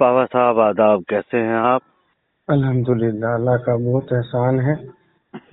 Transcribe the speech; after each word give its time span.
पावा 0.00 0.24
साहब 0.24 0.58
आदाब 0.58 1.04
कैसे 1.08 1.38
हैं 1.38 1.56
आप? 1.56 1.82
अल्हम्दुलिल्लाह 2.48 3.34
अल्लाह 3.34 3.56
का 3.56 3.76
बहुत 3.76 4.12
एहसान 4.12 4.60
है। 4.60 4.74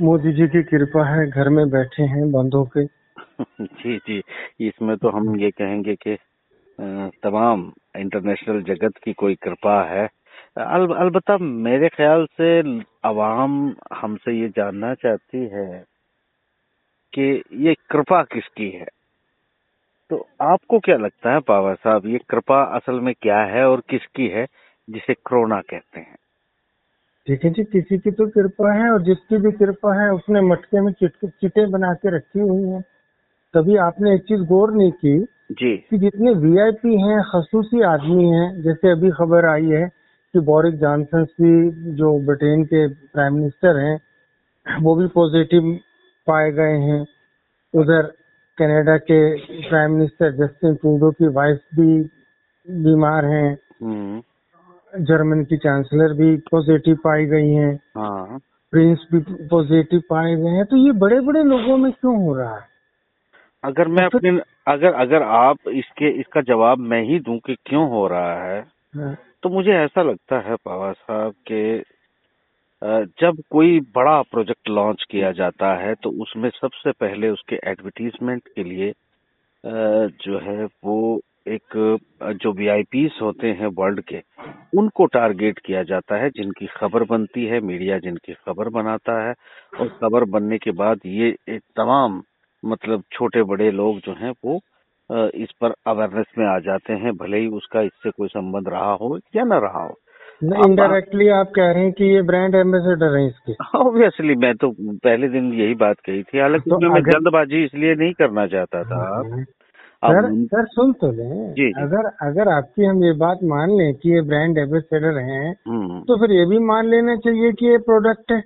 मोदी 0.01 0.33
जी 0.33 0.48
की 0.48 0.64
कृपा 0.64 1.06
है 1.06 1.29
घर 1.29 1.50
में 1.50 1.69
बैठे 1.69 2.03
हैं 2.03 2.32
बंद 2.32 2.53
होके 2.53 2.85
जी 3.81 3.97
जी 3.97 4.21
इसमें 4.67 4.95
तो 4.97 5.09
हम 5.09 5.35
ये 5.39 5.50
कहेंगे 5.51 5.95
कि 5.95 6.17
तमाम 7.23 7.71
इंटरनेशनल 7.97 8.61
जगत 8.63 8.97
की 9.04 9.13
कोई 9.13 9.36
कृपा 9.36 9.81
है। 9.84 10.05
अल, 10.57 10.88
अलबत्ता 10.96 11.38
मेरे 11.38 11.89
ख्याल 11.89 12.25
से 12.25 12.82
आवाम 13.05 13.75
हमसे 13.93 14.39
ये 14.41 14.50
जानना 14.50 14.93
चाहती 14.93 15.46
है 15.46 15.84
कि 17.14 17.43
ये 17.54 17.73
कृपा 17.73 18.21
किसकी 18.23 18.70
है? 18.70 18.88
तो 20.09 20.27
आपको 20.41 20.79
क्या 20.79 20.97
लगता 20.97 21.33
है 21.33 21.39
पावर 21.39 21.75
साहब 21.75 22.05
ये 22.05 22.17
कृपा 22.29 22.61
असल 22.75 22.99
में 22.99 23.13
क्या 23.21 23.39
है 23.45 23.65
और 23.67 23.81
किसकी 23.89 24.27
है 24.27 24.45
जिसे 24.88 25.13
कोरोना 25.13 25.59
कहते 25.61 25.99
हैं? 25.99 26.16
ठीक 27.27 27.45
है 27.45 27.49
जी 27.52 27.63
किसी 27.63 27.97
की 27.97 28.11
तो 28.11 28.27
कृपा 28.27 28.73
है 28.73 28.89
और 28.91 29.02
जिसकी 29.02 29.38
भी 29.38 29.52
कृपा 29.52 29.94
है 30.02 30.09
उसने 30.13 30.41
मटके 30.41 30.81
में 30.81 30.91
चिटे 30.94 31.66
बना 31.66 31.94
के 31.94 32.16
रखी 32.16 32.39
हुई 32.39 32.70
है। 32.70 32.81
कभी 33.53 33.75
आपने 33.77 34.13
एक 34.16 34.21
चीज़ 34.21 34.41
गौर 34.41 34.73
नहीं 34.73 34.91
की 34.91 35.17
जी। 35.52 35.75
कि 35.89 35.97
जितने 35.97 36.33
वीआईपी 36.33 37.02
हैं 37.02 37.22
खसूसी 37.23 37.81
आदमी 37.81 38.30
हैं 38.30 38.61
जैसे 38.61 38.91
अभी 38.91 39.11
खबर 39.11 39.45
आई 39.45 39.66
है 39.66 39.88
कि 40.33 40.39
बोरिक 40.39 40.75
जॉनसन 40.75 41.23
भी 41.23 41.72
जो 41.95 42.19
ब्रिटेन 42.19 42.63
के 42.63 42.88
प्राइम 42.88 43.33
मिनिस्टर 43.33 43.77
हैं 43.77 43.97
वो 44.81 44.95
भी 44.95 45.08
पॉजिटिव 45.08 45.80
पाए 46.27 46.52
गए 46.52 46.77
हैं। 46.81 47.02
उधर 47.73 48.11
कनाडा 48.58 48.95
के 49.00 49.20
प्राइम 49.62 49.91
मिनिस्टर 49.91 50.32
जस्टिन 50.36 50.76
ट्रूडो 50.76 51.12
की 51.12 51.27
वाइफ 51.34 51.62
भी 51.76 51.88
बीमार 52.68 53.26
हैं 53.26 53.50
हम्म। 53.84 55.04
जर्मन 55.05 55.44
की 55.44 55.58
चांसलर 55.58 56.14
भी 56.14 56.36
पॉजिटिव 56.52 56.95
पाई 57.03 57.25
गई 57.25 57.50
हैं 57.52 57.73
हाँ। 57.97 58.39
प्रिंस 58.73 59.06
भी 59.12 59.20
पॉजिटिव 59.47 60.02
पाए 60.09 60.36
गए 60.36 60.52
हैं 60.52 60.66
तो 60.66 60.78
ये 60.78 60.92
बड़े 61.00 61.20
बड़े 61.22 61.44
लोगों 61.44 61.78
में 61.78 61.92
क्यों 61.92 62.16
हो 62.17 62.36
रहा 62.36 62.56
है 62.56 62.64
अगर 63.64 63.88
मैं 63.89 64.08
तो 64.09 64.17
अपने 64.17 64.39
अगर 64.67 64.94
अगर 64.95 65.23
आप 65.36 65.69
इसके 65.73 66.09
इसका 66.19 66.42
जवाब 66.45 66.80
मैं 66.88 67.02
ही 67.03 67.19
दूँ 67.19 67.38
कि 67.40 67.56
क्यों 67.66 67.88
हो 67.90 68.08
रहा 68.08 68.44
है 68.44 68.59
हाँ। 68.94 69.16
तो 69.44 69.50
मुझे 69.50 69.72
ऐसा 69.75 70.03
लगता 70.03 70.40
है 70.40 70.56
पवार 70.56 70.94
साहब 70.94 71.34
के 71.47 71.66
जब 73.19 73.41
कोई 73.52 73.80
बड़ा 73.95 74.22
प्रोजेक्ट 74.31 74.69
लॉन्च 74.69 75.03
किया 75.11 75.31
जाता 75.31 75.73
है 75.81 75.94
तो 76.03 76.09
उसमें 76.23 76.50
सबसे 76.52 76.91
पहले 77.00 77.30
उसके 77.30 77.55
एडवर्टीजमेंट 77.72 78.47
के 78.55 78.64
लिए 78.64 78.91
जो 80.23 80.39
है 80.41 80.66
वो 80.86 80.97
एक 81.47 81.78
जो 82.41 82.52
वी 82.53 83.08
होते 83.22 83.47
हैं 83.59 83.67
वर्ल्ड 83.80 84.02
के, 84.03 84.22
उनको 84.73 85.06
टारगेट 85.16 85.59
किया 85.66 85.83
जाता 85.83 86.16
है, 86.23 86.30
जिनकी 86.31 86.67
खबर 86.78 87.03
बनती 87.09 87.45
है, 87.45 87.59
मीडिया 87.61 87.97
जिनकी 88.00 88.33
खबर 88.36 88.69
बनाता 88.72 89.19
है, 89.28 89.33
और 89.80 89.89
खबर 90.02 90.23
बनने 90.31 90.58
के 90.59 90.72
बाद 90.83 91.00
ये 91.08 91.30
एक 91.50 91.61
तमाम 91.78 92.22
मतलब 92.63 93.03
छोटे 93.13 93.44
बड़े 93.53 93.72
लोग 93.72 94.00
जो 94.06 94.13
हैं 94.22 94.31
वो 94.45 94.59
इस 95.36 95.52
पर 95.61 95.73
अवेयरनेस 95.88 96.25
में 96.38 96.45
आ 96.47 96.58
जाते 96.61 96.94
हैं, 96.94 97.13
भले 97.17 97.39
ही 97.39 97.47
उसका 97.58 97.81
इससे 97.83 98.11
कोई 98.11 98.28
संबंध 98.30 98.69
रहा 98.69 98.94
हो 99.02 99.17
या 99.36 99.44
ना 99.45 99.58
रहा 99.59 99.83
हो। 99.83 99.95
इनडायरेक्टली 100.41 101.28
आप 101.30 101.52
कह 101.55 101.72
रहे 101.72 101.83
हैं 101.83 101.91
कि 101.91 102.05
ये 102.05 102.22
ब्रांड 102.22 102.55
एम्बेसडर 102.55 103.17
हैं 103.17 103.28
इसके। 103.28 103.53
ऑब्वियसली 103.78 104.36
मैं 104.36 104.53
तो 104.55 104.69
पहले 104.81 105.28
दिन 105.28 105.53
यही 105.53 105.75
बात 105.75 106.00
कही 106.05 106.23
थी। 106.23 106.39
हालाँकि 106.39 106.69
तो 106.69 106.94
मैं 106.94 107.02
जल्दबाजी 107.02 107.64
इसलिए 107.64 107.95
नहीं 107.95 108.14
करना 108.14 108.47
चाहता 108.47 108.83
था। 108.83 109.03
हाँ। 109.06 109.44
सर 110.06 110.28
सर 110.45 110.66
सुन 110.66 110.91
तो 110.94 111.11
लें। 111.11 111.53
जी, 111.53 111.72
अगर 111.78 112.09
अगर 112.22 112.50
आपकी 112.50 112.86
हम 112.86 113.03
ये 113.03 113.11
बात 113.13 113.39
मान 113.44 113.69
लें 113.69 113.94
कि 113.94 114.13
ये 114.16 114.22
ब्रांड 114.22 114.58
एम्बेसडर 114.58 115.17
हैं। 115.19 115.53
तो 116.02 116.17
फिर 116.17 116.31
ये 116.31 116.45
भी 116.45 116.59
मान 116.59 116.89
लेना 116.89 117.16
चाहिए 117.16 117.52
कि 117.52 117.66
ये 117.66 117.78
प्रोडक्ट 117.78 118.31
है। 118.31 118.41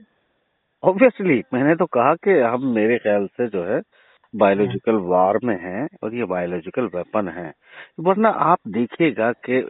ऑब्वियसली 0.84 1.42
मैंने 1.54 1.76
तो 1.76 1.86
कहा 1.86 2.14
कि 2.16 2.40
हम 2.40 2.68
मेरे 2.76 2.98
ख्याल 2.98 3.26
से 3.28 3.48
जो 3.48 3.64
है 3.64 3.80
बायोलॉजिकल 4.34 4.96
वार 5.04 5.38
में 5.44 5.58
है 5.62 5.88
और 6.04 6.16
ये 6.16 6.26
बायोलॉजिकल 6.26 6.86
वेपन 6.96 7.28
है। 7.28 7.52
वरना 8.00 8.30
आप 8.30 8.58
देखिएगा 8.68 9.32
कि, 9.46 9.62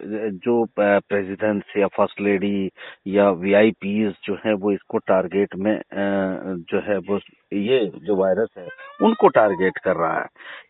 जो 0.45 0.63
प्रेसिडेंट्स 0.79 1.77
या 1.77 1.87
फ़र्स्ट 1.87 2.21
लेडी 2.21 2.69
या 3.07 3.29
वीआईपीज 3.43 4.13
जो 4.25 4.37
है, 4.45 4.53
वो 4.53 4.71
इसको 4.71 4.97
टारगेट 5.07 5.55
में 5.57 5.75
जो 5.93 6.81
है 6.89 6.97
वो 7.09 7.19
ये 7.53 7.79
जो 8.05 8.15
वायरस 8.15 8.49
है, 8.57 8.67
उनको 9.01 9.27
टारगेट 9.29 9.77
कर 9.83 9.95
रहा 9.95 10.19
है। 10.19 10.27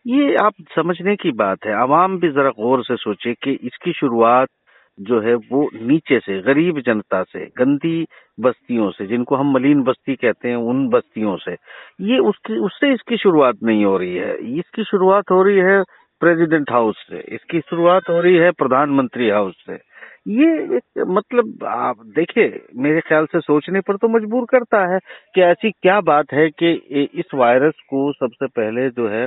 ये 0.08 0.34
आप 0.42 0.52
समझने 0.76 1.16
की 1.16 1.32
बात 1.34 1.64
है। 1.66 1.72
आवाम 1.72 2.18
भी 2.20 2.28
जरा 2.32 2.50
गौर 2.60 2.84
से 2.84 2.96
सोचे 2.96 3.34
कि 3.34 3.52
इसकी 3.62 3.92
शुरुआत 3.92 4.48
जो 5.00 5.20
है 5.20 5.34
वो 5.34 5.68
नीचे 5.74 6.18
से, 6.18 6.40
गरीब 6.42 6.80
जनता 6.80 7.22
से, 7.22 7.44
गंदी 7.58 8.06
बस्तियों 8.40 8.90
से, 8.90 9.06
जिनको 9.06 9.36
हम 9.36 9.52
मलिन 9.54 9.82
बस्ती 9.82 10.14
कहते 10.14 10.48
हैं, 10.48 10.56
उन 10.56 10.88
बस्तियों 10.88 11.36
से। 11.36 11.52
ये 12.00 12.18
उसकी, 12.18 12.58
उससे 12.58 12.92
इसकी 12.92 13.16
शुरुआत 13.16 13.56
नहीं 13.62 13.84
हो 13.84 13.96
रही 13.96 14.16
है। 14.16 14.36
इसकी 14.58 14.84
शुरुआत 14.84 15.30
हो 15.30 15.42
रही 15.42 15.58
है 15.58 15.82
प्रेसिडेंट 16.20 16.70
हाउस 16.70 16.96
से, 17.10 17.18
इसकी 17.18 17.60
शुरुआत 17.60 18.02
हो 18.10 18.20
रही 18.20 18.36
है 18.36 18.50
प्रधानमंत्री 18.50 19.28
हाउस 19.30 19.54
से। 19.66 19.78
ये 20.28 20.76
एक 20.76 21.04
मतलब 21.08 21.64
आप 21.64 21.96
देखिए, 22.06 22.60
मेरे 22.76 23.00
ख्याल 23.00 23.26
से 23.26 23.40
सोचने 23.40 23.80
पर 23.80 23.96
तो 23.96 24.08
मजबूर 24.08 24.44
करता 24.50 24.86
है 24.94 24.98
कि 25.34 25.40
ऐसी 25.40 25.70
क्या 25.70 26.00
बात 26.00 26.32
है 26.32 26.48
कि 26.50 26.72
इस 27.14 27.34
वायरस 27.34 27.74
को 27.90 28.12
सबसे 28.12 28.46
पहले 28.46 28.88
जो 28.90 29.08
है 29.08 29.26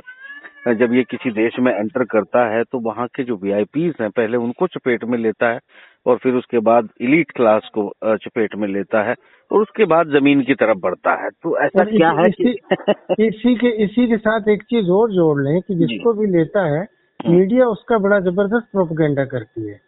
जब 0.67 0.93
ये 0.93 1.03
किसी 1.03 1.31
देश 1.31 1.59
में 1.59 1.71
एंटर 1.73 2.03
करता 2.03 2.45
है 2.45 2.63
तो 2.63 2.79
वहाँ 2.79 3.07
के 3.07 3.23
जो 3.23 3.35
वीआईपीज 3.35 3.93
हैं 4.01 4.09
पहले 4.09 4.37
उनको 4.37 4.67
चपेट 4.67 5.03
में 5.03 5.17
लेता 5.17 5.49
है 5.51 5.59
और 6.05 6.17
फिर 6.17 6.33
उसके 6.33 6.59
बाद 6.59 6.89
इलीट 7.01 7.31
क्लास 7.31 7.69
को 7.73 7.93
चपेट 8.05 8.55
में 8.55 8.67
लेता 8.67 9.03
है 9.03 9.15
और 9.51 9.61
उसके 9.61 9.85
बाद 9.85 10.07
ज़मीन 10.07 10.41
की 10.41 10.55
तरफ़ 10.55 10.77
बढ़ता 10.77 11.13
है। 11.23 11.29
तो 11.29 11.57
ऐसा 11.57 11.83
क्या 11.83 12.11
है 12.11 12.27
इसी, 12.29 12.53
कि... 12.53 13.27
इसी 13.27 13.55
के 13.55 13.83
इसी 13.83 14.07
के 14.07 14.17
साथ 14.17 14.49
एक 14.49 14.63
चीज़ 14.63 14.89
और 14.89 15.11
जोड़ 15.11 15.41
लें 15.41 15.61
कि 15.61 15.75
जिसको 15.75 16.13
भी 16.13 16.27
लेता 16.27 16.65
है। 16.65 16.87
मीडिया 17.27 17.67
उसका 17.67 17.97
बड़ा 17.97 18.19
ज़बरदस्त 18.19 18.71
प्रोपगेंडा 18.71 19.25
करती 19.25 19.67
है। 19.67 19.79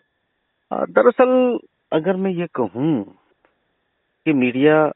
दरअसल 0.73 1.59
अगर 1.93 2.15
मैं 2.15 2.31
ये 2.31 2.47
कहूँ 2.55 3.03
कि 4.25 4.33
मीडिया 4.33 4.91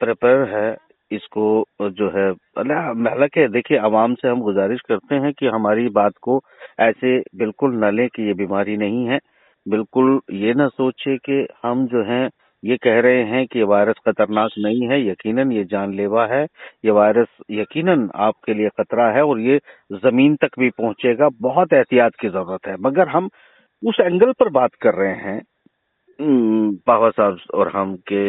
प्रिपेयर 0.00 0.48
है 0.48 0.76
इसको 1.16 1.44
जो 1.82 2.08
है 2.10 2.28
हालाँकि 2.58 3.46
देखिए, 3.48 3.78
आवाम 3.78 4.14
से 4.14 4.28
हम 4.28 4.40
गुजारिश 4.42 4.80
करते 4.88 5.14
हैं 5.16 5.32
कि 5.38 5.46
हमारी 5.48 5.88
बात 5.92 6.12
को 6.22 6.40
ऐसे 6.80 7.18
बिल्कुल 7.36 7.74
न 7.84 7.94
लें 7.96 8.08
कि 8.08 8.26
ये 8.26 8.34
बीमारी 8.34 8.76
नहीं 8.76 9.06
है। 9.06 9.18
बिल्कुल 9.66 10.20
ये 10.32 10.54
ना 10.54 10.68
सोचे 10.68 11.16
कि 11.18 11.46
हम 11.64 11.86
जो 11.86 12.02
हैं, 12.04 12.28
ये 12.62 12.76
कह 12.76 13.00
रहे 13.00 13.22
हैं 13.24 13.46
कि 13.46 13.62
वायरस 13.64 13.96
खतरनाक 14.06 14.50
नहीं 14.58 14.88
है, 14.88 15.00
यकीनन 15.08 15.52
ये 15.52 15.64
जानलेवा 15.66 16.26
है। 16.26 16.42
ये 16.84 16.90
वायरस 16.90 17.28
यकीनन 17.50 18.08
आपके 18.20 18.54
लिए 18.54 18.68
खतरा 18.78 19.08
है 19.12 19.22
और 19.24 19.40
ये 19.40 19.58
ज़मीन 19.94 20.36
तक 20.36 20.58
भी 20.58 20.70
पहुंचेगा, 20.72 21.28
बहुत 21.40 21.72
एहतियात 21.72 22.12
की 22.20 22.28
ज़रूरत 22.28 22.66
है। 22.66 22.76
मगर 22.80 23.08
हम 23.08 23.28
उस 23.82 23.96
एंगल 24.00 24.32
पर 24.32 24.48
बात 24.52 24.74
कर 24.82 24.94
रहे 24.94 25.14
हैं 25.22 25.40
बाबा 26.86 27.08
साहब 27.10 27.38
और 27.54 27.68
हम 27.68 27.94
के 28.08 28.22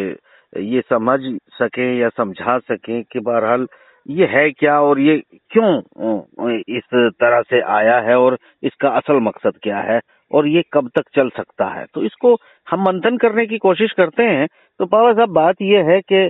ये 0.57 0.81
समझ 0.81 1.19
सकें 1.53 1.99
या 1.99 2.09
समझा 2.09 2.57
सकें 2.59 3.03
कि 3.03 3.19
बहरहाल 3.19 3.67
ये 4.09 4.25
है 4.25 4.49
क्या 4.51 4.79
और 4.81 4.99
ये 4.99 5.17
क्यों 5.51 6.51
इस 6.77 6.83
तरह 6.93 7.41
से 7.41 7.61
आया 7.73 7.99
है 7.99 8.17
और 8.19 8.37
इसका 8.63 8.89
असल 8.89 9.19
मकसद 9.23 9.57
क्या 9.63 9.77
है 9.81 9.99
और 10.31 10.47
ये 10.47 10.63
कब 10.73 10.89
तक 10.95 11.03
चल 11.15 11.29
सकता 11.29 11.65
है। 11.65 11.85
तो 11.93 12.03
इसको 12.03 12.35
हम 12.67 12.83
मंथन 12.85 13.17
करने 13.17 13.45
की 13.45 13.57
कोशिश 13.57 13.91
करते 13.91 14.23
हैं। 14.23 14.47
तो 14.79 14.85
बाबा 14.85 15.13
साहब, 15.13 15.29
बात 15.29 15.61
यह 15.61 15.89
है 15.91 15.99
कि 16.11 16.29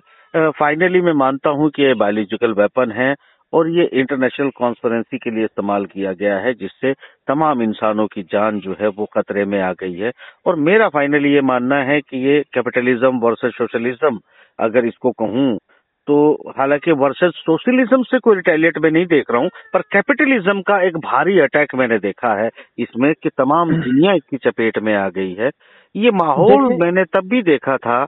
फाइनली 0.60 1.02
मैं 1.02 1.14
मानता 1.14 1.50
हूँ 1.50 1.70
कि 1.70 1.84
ये 1.84 1.94
बायोलॉजिकल 1.94 2.54
वेपन 2.54 2.92
है। 2.92 3.14
और 3.54 3.70
ये 3.70 3.84
इंटरनेशनल 3.94 4.50
कॉन्फ्रेंसी 4.58 5.18
के 5.18 5.32
लिए 5.32 5.44
इस्तेमाल 5.46 5.86
किया 5.86 6.14
गया 6.14 6.38
है 6.38 6.54
जिससे 6.54 6.94
तमाम 7.28 7.62
इंसानों 7.62 8.08
की 8.08 8.24
जान 8.32 8.60
जो 8.60 8.76
है 8.82 8.88
वो 8.98 9.06
खतरे 9.14 9.46
में 9.46 9.60
आ 9.62 9.72
गई 9.74 9.94
है। 9.94 10.12
और 10.46 10.56
मेरा 10.70 10.88
फाइनली 10.90 11.34
ये 11.34 11.42
मानना 11.42 11.82
है 11.84 12.00
कि 12.02 12.26
ये 12.28 12.42
कैपिटलिज्म 12.54 13.20
वर्सेस 13.20 13.54
सोशलिज्म 13.58 14.20
अगर 14.60 14.86
इसको 14.86 15.12
कहूँ 15.22 15.58
तो 16.08 16.16
हालाँकि 16.58 16.92
वर्सेस 16.92 17.34
सोशलिज्म 17.36 18.02
से 18.04 18.20
कोई 18.20 18.36
रिटेलिएट 18.36 18.78
में 18.78 18.90
नहीं 18.92 19.06
देख 19.06 19.32
रहा 19.32 19.42
हूँ 19.42 19.50
पर 19.74 19.82
कैपिटलिज्म 19.92 20.62
का 20.62 20.82
एक 20.88 20.98
भारी 21.06 21.40
अटैक 21.40 21.76
मैंने 21.76 21.98
देखा 22.00 22.34
है 22.42 22.50
इसमें 22.80 23.14
कि 23.24 23.30
तमाम 23.38 23.72
दुनिया 23.84 24.14
इसकी 24.14 24.38
चपेट 24.38 24.80
में 24.80 24.94
आ 24.96 25.08
गई 25.10 25.34
है। 25.34 25.50
ये 25.96 26.12
माहौल 26.14 26.74
मैंने 26.82 27.04
तब 27.14 27.30
भी 27.30 27.42
देखा 27.44 27.78
था 27.78 28.06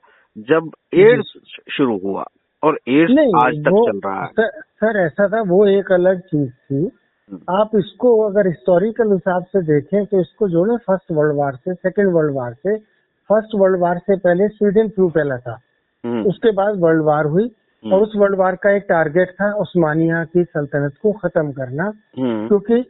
जब 0.50 0.71
एड्स 0.94 1.33
शुरू 1.71 1.98
हुआ। 2.03 2.25
और 2.65 2.77
एड्स 2.89 3.33
आज 3.45 3.53
तक 3.56 3.71
चल 3.89 4.00
रहा 4.06 4.21
है। 4.21 4.27
सर, 4.27 4.50
सर 4.62 5.00
ऐसा 5.00 5.27
था 5.27 5.41
वो 5.41 5.65
एक 5.67 5.91
अलग 5.91 6.19
चीज़ 6.19 6.51
थी। 6.51 6.91
हम्म। 7.31 7.56
आप 7.56 7.69
इसको 7.75 8.19
अगर 8.21 8.47
हिस्टोरिकल 8.47 9.12
हिसाब 9.12 9.44
से 9.44 9.62
देखें 9.62 10.06
तो 10.06 10.19
इसको 10.21 10.47
जोड़े 10.50 10.77
फ़र्स्ट 10.77 11.12
वर्ल्ड 11.12 11.35
वार 11.35 11.56
से 11.56 11.73
सेकेंड 11.73 12.12
वर्ल्ड 12.13 12.33
वार 12.35 12.53
से 12.53 12.77
फ़र्स्ट 13.29 13.50
वर्ल्ड 13.56 13.79
वार 13.79 13.97
से 13.97 14.17
पहले 14.17 14.47
स्वीडन 14.47 14.89
फ्लू 14.89 15.09
फैला 15.09 15.38
था। 15.38 15.59
हम्म। 16.06 16.25
उसके 16.25 16.51
बाद 16.51 16.79
वर्ल्ड 16.79 17.03
वार 17.03 17.25
हुई 17.25 17.44
हम्म। 17.44 17.94
और 17.94 18.01
उस 18.01 18.13
वर्ल्ड 18.15 18.38
वार 18.38 18.56
का 18.56 18.71
एक 18.71 18.85
टारगेट 18.89 19.29
था 19.29 19.53
उस्मानिया 19.53 20.23
की 20.23 20.44
सल्तनत 20.44 20.94
को 21.03 21.12
खत्म 21.12 21.51
करना। 21.51 21.91
क्योंकि 22.47 22.85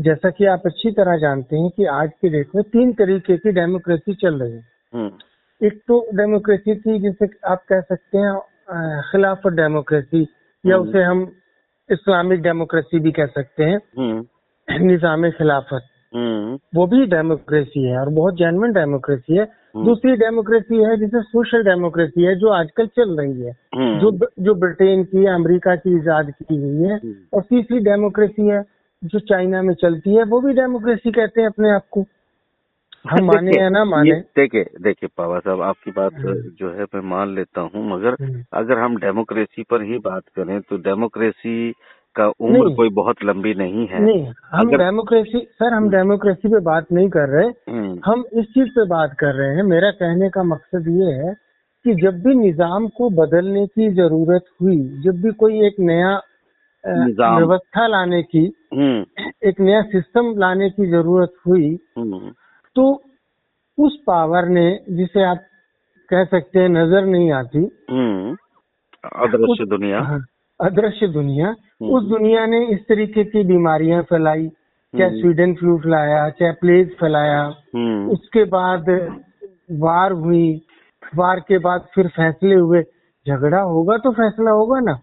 जैसा 0.00 0.30
कि 0.30 0.46
आप 0.46 0.62
अच्छी 0.66 0.90
तरह 0.90 1.16
जानते 1.16 1.56
हैं 1.56 1.70
कि 1.70 1.84
आज 1.84 2.10
के 2.22 2.28
डेट 2.28 2.48
में 2.54 2.64
तीन 2.64 2.92
तरीके 2.92 3.36
की 3.36 3.52
डेमोक्रेसी 3.52 4.14
चल 4.14 4.34
रही 4.34 4.52
है। 4.52 4.64
एक 5.62 5.82
तो 5.88 6.06
डेमोक्रेसी 6.14 6.74
थी 6.76 6.98
जिसे 6.98 7.26
आप 7.46 7.62
कह 7.68 7.80
सकते 7.80 8.18
हैं 8.18 8.30
खिलाफत 8.68 9.52
डेमोक्रेसी 9.52 10.26
या 10.64 10.76
हम्म। 10.76 10.88
उसे 10.88 11.02
हम 11.02 11.26
इस्लामिक 11.90 12.42
डेमोक्रेसी 12.42 12.98
भी 13.00 13.10
कह 13.12 13.26
सकते 13.26 13.64
हैं 13.64 13.80
हम्म 13.98 14.86
निज़ाम 14.86 15.30
खिलाफत 15.30 15.88
हम्म 16.14 16.58
वो 16.74 16.86
भी 16.86 17.04
डेमोक्रेसी 17.06 17.82
है 17.84 17.98
और 18.00 18.08
बहुत 18.08 18.34
जेनवन 18.34 18.72
डेमोक्रेसी 18.72 19.36
है। 19.36 19.44
दूसरी 19.76 20.12
डेमोक्रेसी 20.16 20.82
है 20.82 20.96
जिसे 20.96 21.22
सोशल 21.22 21.62
डेमोक्रेसी 21.64 22.24
है 22.24 22.34
जो 22.36 22.48
आजकल 22.48 22.86
चल 22.86 23.16
रही 23.20 23.40
है। 23.40 23.52
जो 24.00 24.10
जो 24.40 24.54
ब्रिटेन 24.54 25.02
की 25.04 25.26
अमेरिका 25.26 25.74
की 25.76 25.96
इजाद 25.96 26.30
की 26.30 26.56
हुई 26.56 26.88
है। 26.88 26.98
और 27.34 27.42
तीसरी 27.42 27.78
डेमोक्रेसी 27.80 28.46
है 28.48 28.62
जो 29.02 29.18
चाइना 29.18 29.62
में 29.62 29.74
चलती 29.74 30.14
है 30.14 30.24
वो 30.24 30.40
भी 30.40 30.52
डेमोक्रेसी 30.52 31.12
कहते 31.12 31.40
हैं 31.40 31.48
अपने 31.48 31.70
आप 31.70 31.86
को 31.90 32.02
हम 33.04 33.24
माने 33.30 33.60
या 33.60 33.68
ना 33.68 33.84
माने। 33.84 34.12
देखिए 34.36 34.64
देखिए 34.82 35.08
पावा 35.16 35.38
साहब 35.38 35.60
आपकी 35.62 35.90
बात 35.90 36.14
हम्म। 36.14 36.34
जो 36.58 36.70
है 36.70 36.84
मैं 36.94 37.00
मान 37.10 37.34
लेता 37.34 37.60
हूँ 37.60 37.90
मगर 37.90 38.16
हम्म। 38.20 38.44
अगर 38.52 38.78
हम 38.78 38.96
डेमोक्रेसी 38.96 39.62
पर 39.62 39.82
ही 39.82 39.98
बात 39.98 40.22
करें 40.36 40.60
तो 40.60 40.76
डेमोक्रेसी 40.76 41.72
का 42.16 42.26
उम्र 42.40 42.74
कोई 42.74 42.88
बहुत 42.88 43.24
लंबी 43.24 43.54
नहीं 43.54 43.86
है। 43.86 44.02
नहीं 44.02 44.26
हम 44.26 44.66
अगर- 44.66 44.78
डेमोक्रेसी 44.78 45.38
सर 45.52 45.72
हम 45.72 45.88
डेमोक्रेसी 45.90 46.48
पे 46.48 46.60
बात 46.60 46.92
नहीं 46.92 47.08
कर 47.08 47.28
रहे। 47.28 47.48
हम्म, 47.72 47.98
हम 48.04 48.24
इस 48.32 48.44
चीज़ 48.44 48.68
पे 48.68 48.86
बात 48.88 49.16
कर 49.18 49.34
रहे 49.34 49.56
हैं। 49.56 49.62
मेरा 49.62 49.90
कहने 49.90 50.28
का 50.30 50.42
मकसद 50.42 50.88
ये 50.88 51.12
है 51.12 51.34
कि 51.84 51.94
जब 51.94 52.22
भी 52.22 52.34
निज़ाम 52.34 52.86
को 52.88 53.08
बदलने 53.10 53.66
की 53.66 53.88
ज़रूरत 53.94 54.44
हुई 54.62 54.78
जब 55.04 55.20
भी 55.22 55.32
कोई 55.32 55.66
एक 55.66 55.80
नया 55.80 56.20
व्यवस्था 56.84 57.86
लाने 57.86 58.22
की 58.22 58.44
हम्म, 58.74 59.04
एक 59.48 59.60
नया 59.60 59.82
सिस्टम 59.82 60.34
लाने 60.38 60.70
की 60.70 60.86
ज़रूरत 60.86 61.32
हुई 61.46 61.78
हम्म, 61.98 62.30
तो 62.76 63.02
उस 63.78 64.02
पावर 64.06 64.46
ने 64.46 64.80
जिसे 64.90 65.22
आप 65.22 65.38
कह 66.08 66.24
सकते 66.24 66.58
हैं 66.58 66.68
नज़र 66.68 67.06
नहीं 67.06 67.32
आती। 67.32 67.86
हम्म, 67.90 68.36
अदृश्य 69.22 69.66
दुनिया। 69.66 70.00
हाँ, 70.00 70.24
अदृश्य 70.60 71.08
दुनिया। 71.08 71.46
हम्म। 71.46 71.90
उस 71.90 72.04
दुनिया 72.04 72.46
ने 72.46 72.66
इस 72.66 72.80
तरीके 72.88 73.24
की 73.24 73.44
बीमारियाँ 73.44 74.02
फैलाई 74.02 74.48
चाहे 74.98 75.10
हम्म। 75.10 75.20
स्वीडन 75.20 75.54
फ्लू 75.54 75.78
फैलाया 75.78 76.30
चाहे 76.30 76.52
प्लेग 76.52 76.90
फैलाया। 77.00 77.54
हम्म, 77.74 78.10
उसके 78.10 78.44
बाद 78.44 78.84
वार 79.72 80.12
हुई। 80.12 80.62
वार 81.14 81.40
के 81.40 81.58
बाद 81.58 81.86
फिर 81.94 82.08
फैसले 82.08 82.54
हुए। 82.54 82.82
झगड़ा 83.28 83.60
होगा 83.60 83.96
तो 83.96 84.12
फैसला 84.12 84.50
होगा 84.50 84.80
ना। 84.80 84.98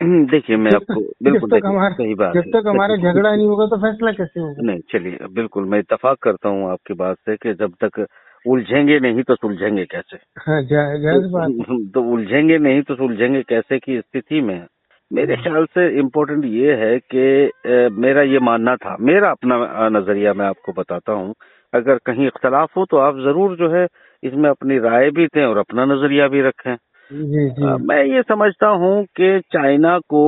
देखिए 0.30 0.56
मैं 0.56 0.70
आपको 0.72 1.00
बिल्कुल 1.24 1.50
जब 1.50 1.56
तक 1.56 1.66
हमारा 1.66 1.94
सही 1.94 2.14
बात 2.14 2.34
जब 2.34 2.44
तक 2.52 2.66
हमारा 2.66 2.96
झगड़ा 2.96 3.34
नहीं 3.34 3.46
होगा 3.46 3.66
तो 3.66 3.76
फैसला 3.76 4.12
कैसे 4.12 4.40
होगा? 4.40 4.62
नहीं 4.62 4.80
चलिए 4.92 5.26
बिल्कुल 5.30 5.64
मैं 5.64 5.78
इतफाक 5.78 6.16
करता 6.22 6.48
हूँ 6.48 6.70
आपकी 6.70 6.94
बात 6.94 7.16
से 7.26 7.36
कि 7.36 7.52
जब 7.54 7.74
तक 7.84 8.04
उलझेंगे 8.44 8.98
नहीं 9.00 9.22
तो 9.22 9.34
सुलझेंगे 9.34 9.84
कैसे? 9.84 10.16
हाँ 10.40 10.62
बात। 10.62 11.90
तो 11.94 12.02
उलझेंगे 12.12 12.58
नहीं 12.58 12.82
तो 12.82 12.94
सुलझेंगे 12.94 13.42
कैसे 13.48 13.78
की 13.78 13.98
स्थिति 14.00 14.40
में? 14.40 14.66
मेरे 15.10 15.36
ख्याल 15.36 15.64
से 15.74 15.88
इम्पोर्टेंट 16.00 16.44
ये 16.46 16.74
है 16.76 16.98
कि 17.14 17.90
मेरा 18.00 18.22
ये 18.22 18.38
मानना 18.40 18.74
था 18.76 18.96
मेरा 19.02 19.30
अपना 19.30 19.56
नज़रिया 19.98 20.32
मैं 20.34 20.46
आपको 20.46 20.72
बताता 20.72 21.12
हूँ। 21.12 21.34
अगर 21.72 21.98
कहीं 22.06 22.26
इख्तलाफ 22.26 22.76
हो 22.76 22.84
तो 22.90 22.96
आप 22.98 23.16
ज़रूर 23.26 23.56
जो 23.56 23.68
है 23.70 23.86
इसमें 24.22 24.48
अपनी 24.50 24.78
राय 24.78 25.10
भी 25.10 25.26
दें 25.26 25.44
और 25.44 25.58
अपना 25.58 25.84
नज़रिया 25.84 26.28
भी 26.28 26.42
रखें। 26.42 26.74
जी 27.10 27.48
जी। 27.50 27.76
मैं 27.86 28.02
ये 28.04 28.22
समझता 28.22 28.68
हूँ 28.80 29.04
कि 29.16 29.38
चाइना 29.52 29.98
को 30.08 30.22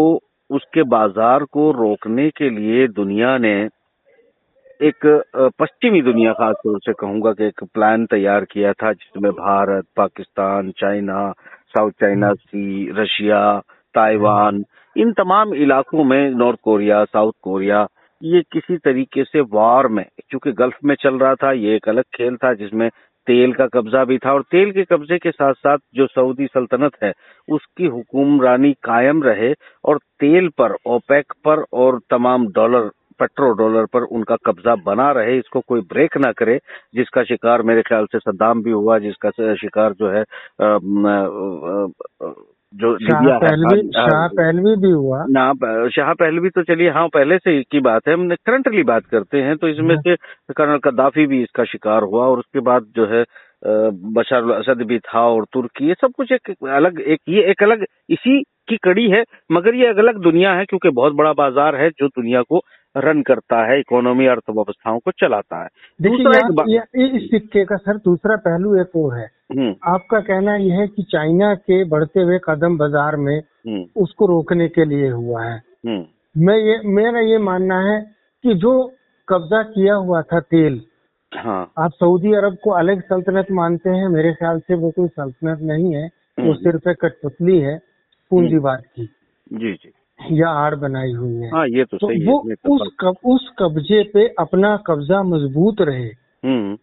उसके 0.51 0.83
बाज़ार 0.83 1.45
को 1.45 1.71
रोकने 1.71 2.29
के 2.31 2.49
लिए 2.51 2.87
दुनिया 2.89 3.37
ने 3.39 3.55
एक 4.81 5.07
पश्चिमी 5.61 6.01
दुनिया 6.03 6.33
खास 6.33 6.55
तौर 6.65 6.79
से 6.79 6.93
कहूँगा 6.93 7.33
कि 7.33 7.45
एक 7.45 7.63
प्लान 7.65 8.07
तैयार 8.07 8.45
किया 8.45 8.73
था 8.73 8.93
जिसमें 8.93 9.31
Bharat 9.33 9.85
Pakistan 9.97 10.71
China 10.71 11.31
South 11.69 11.91
China 11.91 12.33
Sea 12.33 12.91
Russia 12.93 13.43
Taiwan 13.95 14.63
इन 14.97 15.13
तमाम 15.13 15.55
इलाकों 15.55 16.05
में 16.05 16.31
नॉर्थ 16.31 16.59
कोरिया 16.63 17.05
साउथ 17.05 17.33
कोरिया 17.43 17.87
ये 18.23 18.43
किसी 18.53 18.77
तरीके 18.77 19.25
से 19.25 19.41
वार 19.53 19.89
में 19.89 20.05
क्योंकि 20.29 20.53
गल्फ 20.53 20.79
में 20.85 20.95
चल 20.95 21.19
रहा 21.19 21.35
था 21.35 21.53
ये 21.53 21.77
एक 21.77 21.89
अलग 21.89 22.05
खेल 22.15 22.37
था 22.37 22.53
जिसमें 22.55 22.89
तेल 23.27 23.53
का 23.53 23.67
कब्जा 23.67 24.05
भी 24.05 24.19
था 24.19 24.33
और 24.33 24.43
तेल 24.51 24.71
के 24.71 24.85
कब्जे 24.85 25.19
के 25.19 25.31
साथ 25.31 25.55
साथ 25.55 25.79
जो 25.95 26.07
सऊदी 26.07 26.47
सल्तनत 26.47 26.97
है 27.03 27.13
उसकी 27.49 27.87
हुकुमरानी 27.87 28.73
कायम 28.83 29.23
रहे 29.23 29.53
और 29.85 29.99
तेल 30.21 30.49
पर 30.59 30.77
ओपेक 30.87 31.33
पर 31.45 31.65
और 31.73 32.01
तमाम 32.11 32.47
डॉलर 32.49 32.91
पेट्रो 33.21 33.53
डॉलर 33.53 33.87
पर 33.87 34.03
उनका 34.13 34.37
कब्जा 34.47 34.75
बना 34.87 35.11
रहे 35.13 35.37
इसको 35.39 35.61
कोई 35.61 35.81
ब्रेक 35.89 36.17
ना 36.17 36.33
करे 36.33 36.59
जिसका 36.95 37.23
शिकार 37.23 37.63
मेरे 37.63 37.83
ख्याल 37.83 38.07
से 38.07 38.19
सद्दाम 38.19 38.63
भी 38.63 38.71
हुआ 38.71 38.99
जिसका 38.99 39.31
शिकार 39.55 39.93
जो 39.93 40.11
है 40.11 40.23
आ, 40.61 40.67
आ, 40.67 42.29
आ, 42.29 42.33
जो 42.75 42.97
शाह 42.99 43.21
लिबिया 43.21 43.35
है 43.35 43.41
पहलवी 43.41 43.81
हाँ, 43.97 44.07
शाह 44.07 44.27
पहलवी 44.29 44.75
भी 44.77 44.91
हुआ 44.91 45.25
ना 45.31 45.89
शाह 45.89 46.13
पहलवी 46.15 46.51
तो 46.51 46.63
चलिए 46.65 46.91
हाँ 46.91 47.07
पहले 47.09 47.39
से 47.39 47.63
की 47.63 47.81
बात 47.81 48.09
है 48.09 48.15
हमने 48.15 48.37
करंटली 48.47 48.83
बात 48.85 49.07
करते 49.07 49.43
हैं 49.43 49.57
तो 49.57 49.69
इसमें 49.69 49.95
हाँ। 49.95 50.03
से 50.03 50.17
कर्नल 50.53 50.79
कद्दाफी 50.85 51.27
भी 51.27 51.43
इसका 51.43 51.65
शिकार 51.65 52.03
हुआ 52.03 52.27
और 52.27 52.39
उसके 52.39 52.61
बाद 52.61 52.87
जो 52.97 53.07
है 53.07 53.25
बशर 53.65 54.51
असद 54.53 54.83
भी 54.83 54.99
था 54.99 55.21
और 55.27 55.45
तुर्की 55.53 55.89
ये 55.89 55.95
सब 55.95 56.13
कुछ 56.17 56.33
एक 56.33 56.51
अलग 56.71 57.01
एक 57.01 57.21
ये 57.29 57.45
एक 57.51 57.63
अलग 57.63 57.85
इसी 58.11 58.43
की 58.69 58.77
कड़ी 58.77 59.09
है 59.11 59.23
मगर 59.53 59.75
ये 59.75 59.91
एक 59.91 59.99
अलग 59.99 60.19
दुनिया 60.23 60.53
है 60.55 60.65
क्योंकि 60.65 60.91
बहुत 60.91 61.13
बड़ा 61.13 61.33
बाज़ार 61.33 61.77
है 61.77 61.89
जो 61.91 62.09
दुनिया 62.09 62.43
को 62.43 62.61
रन 62.97 63.23
करता 63.23 63.67
है 63.67 63.81
इकोनॉमी 63.81 64.27
अर्थव्यवस्थाओं 64.27 64.99
को 64.99 65.11
चलाता 65.11 65.63
है। 65.63 65.69
देखिए 66.03 66.25
दूसरा 66.25 66.49
एक 66.49 66.55
बा- 66.55 66.69
ये- 66.69 67.17
इस 67.17 67.31
सिक्के 67.31 67.65
का 67.65 67.77
सर 67.77 67.97
दूसरा 67.97 68.37
पहलू 68.37 68.81
एक 68.81 68.97
और 68.97 69.19
है। 69.19 69.27
हम्म, 69.27 69.75
आपका 69.85 70.21
कहना 70.21 70.57
यह 70.57 70.75
है 70.75 70.87
कि 70.87 71.03
चाइना 71.03 71.55
के 71.55 71.85
बढ़ते 71.85 72.21
हुए 72.21 72.39
कदम 72.45 72.79
बाज़ार 72.79 73.17
में 73.17 73.43
हम्म, 73.67 73.85
उसको 73.97 74.27
रोकने 74.27 74.69
के 74.69 74.85
लिए 74.85 75.09
हुआ 75.11 75.45
है। 75.45 75.63
हम्म, 75.87 76.05
मैं 76.39 76.57
ये 76.57 76.81
मेरा 76.85 77.21
ये 77.21 77.39
मानना 77.39 77.81
है 77.81 78.03
कि 78.43 78.55
जो 78.55 78.93
कब्जा 79.29 79.63
किया 79.63 79.95
हुआ 79.95 80.23
था 80.23 80.41
तेल 80.41 80.83
हाँ। 81.37 81.73
आप 81.79 81.91
सऊदी 81.91 82.33
अरब 82.33 82.57
को 82.65 82.71
अलग 82.71 83.03
सल्तनत 83.03 83.47
मानते 83.53 83.91
हैं 83.91 84.09
मेरे 84.09 84.33
ख्याल 84.33 84.59
से 84.59 84.75
वो 84.75 84.91
कोई 84.91 85.09
सल्तनत 85.09 85.59
नहीं 85.61 85.95
है 85.95 86.11
वो। 86.41 86.55
सिर्फ़ 86.55 86.89
एक 86.89 86.97
कठपुतली 87.01 87.59
है 87.59 87.79
पूंजीवाद 88.31 88.83
की। 88.97 89.09
जी 89.53 89.73
जी। 89.73 89.93
या 90.31 90.49
आड़ 90.49 90.75
बनाई 90.75 91.13
हुई 91.13 91.35
है। 91.35 91.51
हाँ 91.51 91.67
ये 91.69 91.85
तो 91.85 91.97
तो 91.97 92.09
सही 92.09 92.25
वो 92.27 92.41
इसमें 92.41 92.57
तो 92.57 92.75
उस 92.75 92.95
कब, 93.01 93.15
उस 93.25 93.51
कब्जे 93.59 94.03
पे 94.15 94.27
अपना 94.39 94.77
कब्जा 94.87 95.23
मज़बूत 95.23 95.81
रहे। 95.81 96.09
हम्म। 96.45 96.77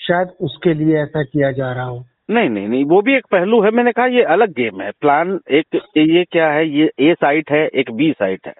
शायद 0.00 0.28
उसके 0.40 0.74
लिए 0.74 0.96
ऐसा 0.96 1.22
किया 1.22 1.50
जा 1.52 1.72
रहा 1.72 1.84
हो। 1.84 2.04
नहीं 2.30 2.50
नहीं 2.50 2.68
नहीं 2.68 2.84
वो 2.84 3.00
भी 3.02 3.16
एक 3.16 3.26
पहलू 3.32 3.60
है। 3.62 3.70
मैंने 3.70 3.92
कहा 3.92 4.06
ये 4.06 4.22
अलग 4.22 4.50
गेम 4.50 4.80
है। 4.80 4.90
प्लान 5.00 5.38
एक 5.50 5.80
ये 5.96 6.24
क्या 6.24 6.48
है? 6.50 6.68
ये 6.68 6.90
ए 7.00 7.14
साइट 7.14 7.50
है 7.50 7.66
एक 7.66 7.90
बी 7.90 8.12
साइट 8.12 8.46
है। 8.46 8.54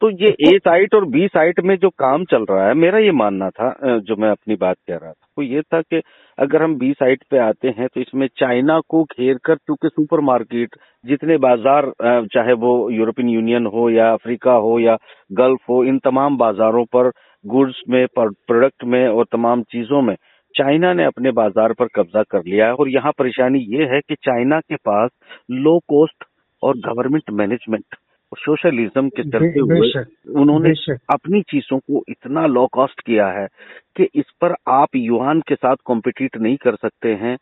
तो 0.00 0.10
ये 0.10 0.28
ए 0.28 0.58
साइट 0.58 0.94
और 0.94 1.04
बी 1.04 1.26
साइट 1.28 1.60
में 1.60 1.76
जो 1.76 1.90
काम 1.90 2.24
चल 2.24 2.44
रहा 2.50 2.66
है 2.68 2.74
मेरा 2.74 2.98
ये 2.98 3.12
मानना 3.12 3.48
था 3.50 3.76
जो 3.84 4.16
मैं 4.16 4.30
अपनी 4.30 4.56
बात 4.56 4.76
कह 4.88 4.96
रहा 4.96 5.12
था। 5.12 5.26
वो 5.38 5.44
ये 5.44 5.62
था 5.62 5.80
कि 5.80 6.02
अगर 6.38 6.62
हम 6.62 6.76
बी 6.78 6.92
साइट 6.92 7.22
पे 7.30 7.38
आते 7.38 7.68
हैं 7.78 7.86
तो 7.94 8.00
इसमें 8.00 8.26
चाइना 8.38 8.78
को 8.88 9.02
घेर 9.04 9.38
कर 9.44 9.56
चूँकि 9.56 9.88
सुपर 9.88 10.20
मार्केट 10.22 10.76
जितने 11.04 11.36
बाज़ार 11.38 11.92
चाहे 12.34 12.52
वो 12.64 12.70
यूरोपियन 12.90 13.28
यूनियन 13.28 13.66
हो 13.74 13.88
या 13.90 14.12
अफ्रीका 14.12 14.52
हो 14.52 14.78
या 14.80 14.96
गल्फ 15.32 15.68
हो, 15.68 15.82
इन 15.84 15.98
तमाम 15.98 16.36
बाजारों 16.38 16.84
पर 16.86 17.10
गुड्स 17.44 17.82
में 17.88 18.06
प्रोडक्ट 18.16 18.84
में 18.84 19.06
और 19.08 19.24
तमाम 19.32 19.62
चीज़ों 19.62 20.02
में, 20.02 20.14
चाइना 20.54 20.92
ने 20.92 21.04
अपने 21.04 21.30
बाज़ार 21.32 21.72
पर 21.72 21.88
कब्जा 21.94 22.22
कर 22.22 22.42
लिया 22.46 22.66
है। 22.66 22.74
और 22.74 22.88
यहाँ 22.88 23.12
परेशानी 23.18 23.58
ये 23.70 23.84
है 23.94 24.00
कि 24.00 24.14
चाइना 24.16 24.60
के 24.60 24.76
पास 24.84 25.10
लो 25.50 25.78
कॉस्ट 25.88 26.24
और 26.62 26.78
गवर्नमेंट 26.86 27.30
मैनेजमेंट 27.32 27.96
सोशलिज्म 28.36 29.08
के 29.08 29.22
चलते 29.22 29.60
हुए 29.60 30.04
उन्होंने 30.40 30.70
अपनी 31.10 31.42
चीज़ों 31.42 31.78
को 31.78 32.04
इतना 32.08 32.46
लो 32.46 32.66
कॉस्ट 32.66 33.00
किया 33.00 33.26
है 33.28 33.46
कि 33.96 34.08
इस 34.14 34.24
पर 34.40 34.54
आप 34.68 34.96
युआन 34.96 35.40
के 35.40 35.54
साथ 35.54 35.76
कॉम्पिटिट 35.84 36.36
नहीं 36.36 36.56
कर 36.56 36.74
सकते 36.74 37.08
हैं 37.14 37.36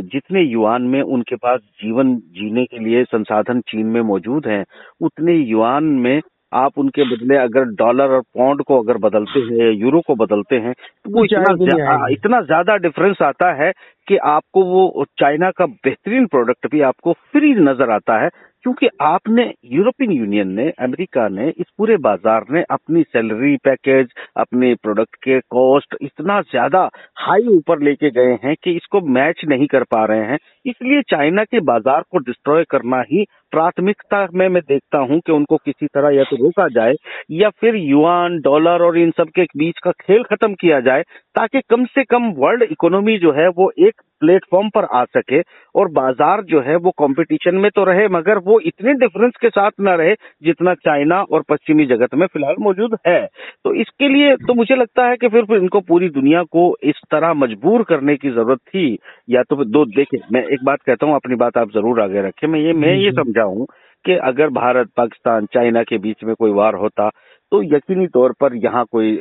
जितने 0.00 0.42
युवान 0.42 0.82
में 0.82 1.02
उनके 1.02 1.36
पास 1.36 1.60
जीवन 1.60 2.16
जीने 2.16 2.64
के 2.64 2.78
लिए 2.78 3.04
संसाधन 3.04 3.60
चीन 3.60 3.86
में 3.86 4.00
मौजूद 4.00 4.46
हैं 4.46 4.64
उतने 5.00 5.34
युवान 5.34 5.84
में 5.84 6.20
आप 6.52 6.78
उनके 6.78 7.02
बदले 7.02 7.36
अगर 7.36 7.64
डॉलर 7.64 8.04
और 8.04 8.20
पाउंड 8.20 8.62
को 8.62 8.82
अगर 8.82 8.96
बदलते 8.96 9.40
हैं 9.40 9.72
यूरो 9.72 10.00
को 10.00 10.14
बदलते 10.14 10.56
हैं 10.56 10.72
तो 10.72 11.10
वो 11.10 11.24
इतना। 11.24 12.06
इतना 12.10 12.40
ज़्यादा 12.40 12.76
डिफरेंस 12.76 13.22
आता 13.22 13.52
है 13.52 13.72
कि 14.08 14.16
आपको 14.26 14.64
वो 14.64 15.04
चाइना 15.20 15.50
का 15.50 15.66
बेहतरीन 15.66 16.26
प्रोडक्ट 16.26 16.70
भी 16.72 16.80
आपको 16.82 17.12
फ्री 17.12 17.54
नज़र 17.54 17.90
आता 17.90 18.22
है, 18.22 18.28
क्योंकि 18.64 18.88
आपने 19.02 19.42
यूरोपियन 19.72 20.12
यूनियन 20.12 20.48
ने 20.50 20.68
अमेरिका 20.80 21.26
ने, 21.28 21.48
इस 21.48 21.66
पूरे 21.78 21.96
बाज़ार 21.98 22.44
ने 22.50 22.62
अपनी 22.70 23.02
सैलरी 23.02 23.56
पैकेज 23.64 24.08
अपने 24.36 24.74
प्रोडक्ट 24.76 25.16
के 25.24 25.38
कॉस्ट 25.50 25.96
इतना 26.02 26.40
ज़्यादा 26.42 26.88
हाई 27.18 27.46
ऊपर 27.48 27.82
लेके 27.82 28.10
गए 28.10 28.32
हैं 28.44 28.54
कि 28.64 28.76
इसको 28.76 29.00
मैच 29.10 29.44
नहीं 29.48 29.66
कर 29.66 29.84
पा 29.84 30.04
रहे 30.04 30.24
हैं। 30.26 30.38
इसलिए 30.66 31.02
चाइना 31.10 31.44
के 31.44 31.60
बाज़ार 31.62 32.02
को 32.10 32.18
डिस्ट्रॉय 32.20 32.64
करना 32.70 33.00
ही 33.10 33.24
प्राथमिकता 33.52 34.26
में 34.34 34.48
मैं 34.48 34.62
देखता 34.62 34.98
हूँ 35.00 35.18
कि 35.26 35.32
उनको 35.32 35.56
किसी 35.56 35.86
तरह 35.86 36.16
या 36.16 36.24
तो 36.24 36.36
रोका 36.36 36.66
जाए, 36.70 36.94
या 37.32 37.48
फिर 37.50 37.76
युआन 37.76 38.38
डॉलर 38.40 38.82
और 38.82 38.98
इन 38.98 39.10
सब 39.10 39.28
के 39.30 39.42
बीच 39.58 39.78
का 39.84 39.90
खेल 40.00 40.22
खत्म 40.24 40.54
किया 40.54 40.80
जाए 40.80 41.02
ताकि 41.36 41.60
कम 41.70 41.84
से 41.84 42.02
कम 42.04 42.30
वर्ल्ड 42.36 42.62
इकोनॉमी 42.62 43.16
जो 43.18 43.32
है 43.32 43.46
वो 43.48 43.70
एक 43.78 44.00
प्लेटफॉर्म 44.20 44.68
पर 44.68 44.84
आ 44.92 45.02
सके 45.06 45.40
और 45.74 45.88
बाज़ार 45.92 46.42
जो 46.42 46.60
है 46.60 46.76
वो 46.76 46.90
कंपटीशन 46.90 47.54
में 47.54 47.70
तो 47.70 47.84
रहे 47.84 48.06
मगर 48.08 48.38
वो 48.38 48.58
इतने 48.60 48.94
डिफरेंस 48.94 49.32
के 49.40 49.48
साथ 49.48 49.70
ना 49.80 49.94
रहे 49.94 50.14
जितना 50.44 50.74
चाइना 50.76 51.20
और 51.22 51.42
पश्चिमी 51.48 51.86
जगत 51.86 52.14
में 52.14 52.26
फ़िलहाल 52.26 52.54
मौजूद 52.60 52.96
है। 53.06 53.20
तो 53.64 53.74
इसके 53.74 54.08
लिए 54.08 54.34
तो 54.38 54.54
मुझे 54.54 54.76
लगता 54.76 55.08
है 55.08 55.16
कि 55.16 55.28
फिर, 55.28 55.44
फिर 55.44 55.58
इनको 55.58 55.80
पूरी 55.82 56.08
दुनिया 56.10 56.42
को 56.42 56.76
इस 56.84 57.00
तरह 57.10 57.34
मजबूर 57.34 57.82
करने 57.82 58.16
की 58.16 58.30
ज़रूरत 58.30 58.58
थी। 58.58 58.98
या 59.30 59.42
तो 59.42 59.64
दो 59.64 59.84
देखे 59.86 60.20
मैं 60.32 60.44
एक 60.44 60.64
बात 60.64 60.82
कहता 60.82 61.06
हूँ 61.06 61.14
अपनी 61.14 61.34
बात 61.36 61.58
आप 61.58 61.70
ज़रूर 61.70 62.00
आगे 62.02 62.26
रखें। 62.28 62.48
मैं 62.48 62.60
ये 62.60 62.72
मैं 62.74 62.94
ये 62.94 63.10
समझा 63.12 63.42
हूँ 63.42 63.66
कि 64.04 64.16
अगर 64.24 64.48
भारत 64.54 64.88
पाकिस्तान 64.96 65.46
चाइना 65.46 65.82
के 65.82 65.98
बीच 65.98 66.24
में 66.24 66.34
कोई 66.34 66.52
वार 66.52 66.74
होता 66.74 67.10
तो 67.52 67.62
यकीनी 67.64 68.06
तौर 68.08 68.32
पर 68.40 68.54
यहाँ 68.64 68.84
कोई 68.92 69.16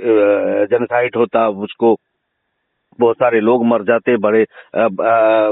जनसाइड 0.72 1.16
होता 1.18 1.48
उसको 1.64 1.96
बहुत 3.00 3.16
सारे 3.16 3.40
लोग 3.42 3.66
मर 3.66 3.84
जाते 3.84 4.16
बड़े 4.18 4.44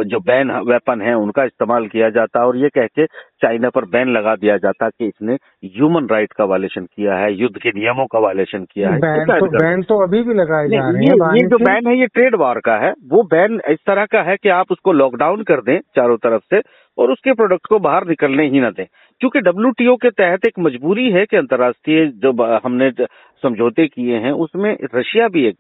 जो 0.10 0.20
बैन 0.20 0.52
वेपन 0.68 1.02
है 1.02 1.14
उनका 1.14 1.44
इस्तेमाल 1.44 1.88
किया 1.88 2.10
जाता 2.10 2.46
और 2.48 2.58
ये 2.58 2.70
कह 2.70 2.86
के 2.88 3.06
चाइना 3.44 3.70
पर 3.70 3.86
बैन 3.86 4.10
लगा 4.10 4.36
दिया 4.36 4.56
जाता 4.58 4.90
कि 4.90 5.08
इसने 5.08 5.34
ह्यूमन 5.34 6.08
राइट 6.12 6.34
का 6.34 6.46
वायलेशन 6.46 6.86
किया 6.86 7.16
है 7.16 7.34
युद्ध 7.34 7.58
के 7.58 7.70
नियमों 7.70 8.06
का 8.06 8.20
वायलेशन 8.20 8.64
किया 8.64 8.90
है। 8.90 9.00
बैन 9.00 9.26
तो, 9.40 9.48
बैन 9.58 9.82
तो 9.84 10.02
अभी 10.04 10.22
भी 10.24 10.34
लगाए 10.34 10.68
जा 10.70 10.90
रहे 10.90 11.06
हैं 11.06 11.34
ये 11.36 11.48
जो 11.48 11.58
बैन 11.66 11.88
है 11.88 11.98
ये 12.00 12.08
ट्रेड 12.14 12.36
वार 12.36 12.60
का 12.66 12.78
है। 12.86 12.94
वो 13.08 13.24
बैन 13.34 13.60
इस 13.70 13.80
तरह 13.88 14.06
का 14.06 14.22
है 14.30 14.38
कि 14.38 14.50
आप 14.52 14.72
उसको 14.72 14.92
लॉकडाउन 14.94 15.44
कर 15.44 15.62
दें 15.62 15.80
चारों 15.96 16.18
तरफ़ 16.18 16.44
से 16.54 16.62
और 16.98 17.12
उसके 17.12 17.34
प्रोडक्ट 17.34 17.68
को 17.68 17.80
बाहर 17.82 18.08
निकलने 18.08 18.48
ही 18.50 18.60
न 18.62 18.70
दें। 18.78 18.86
क्योंकि 19.20 19.40
डब्ल्यू 19.40 19.96
के 19.96 20.10
तहत 20.10 20.46
एक 20.46 20.60
मजबूरी 20.60 21.12
है 21.12 21.26
कि 21.26 21.38
अंतर्राष्ट्रीय 21.38 22.06
जो 22.06 22.60
हमने 22.60 22.92
समझौते 23.44 23.88
किए 23.88 24.18
हैं, 24.18 24.32
उसमें 24.32 24.78
रशिया 24.96 25.28
भी 25.28 25.46
एक 25.46 25.56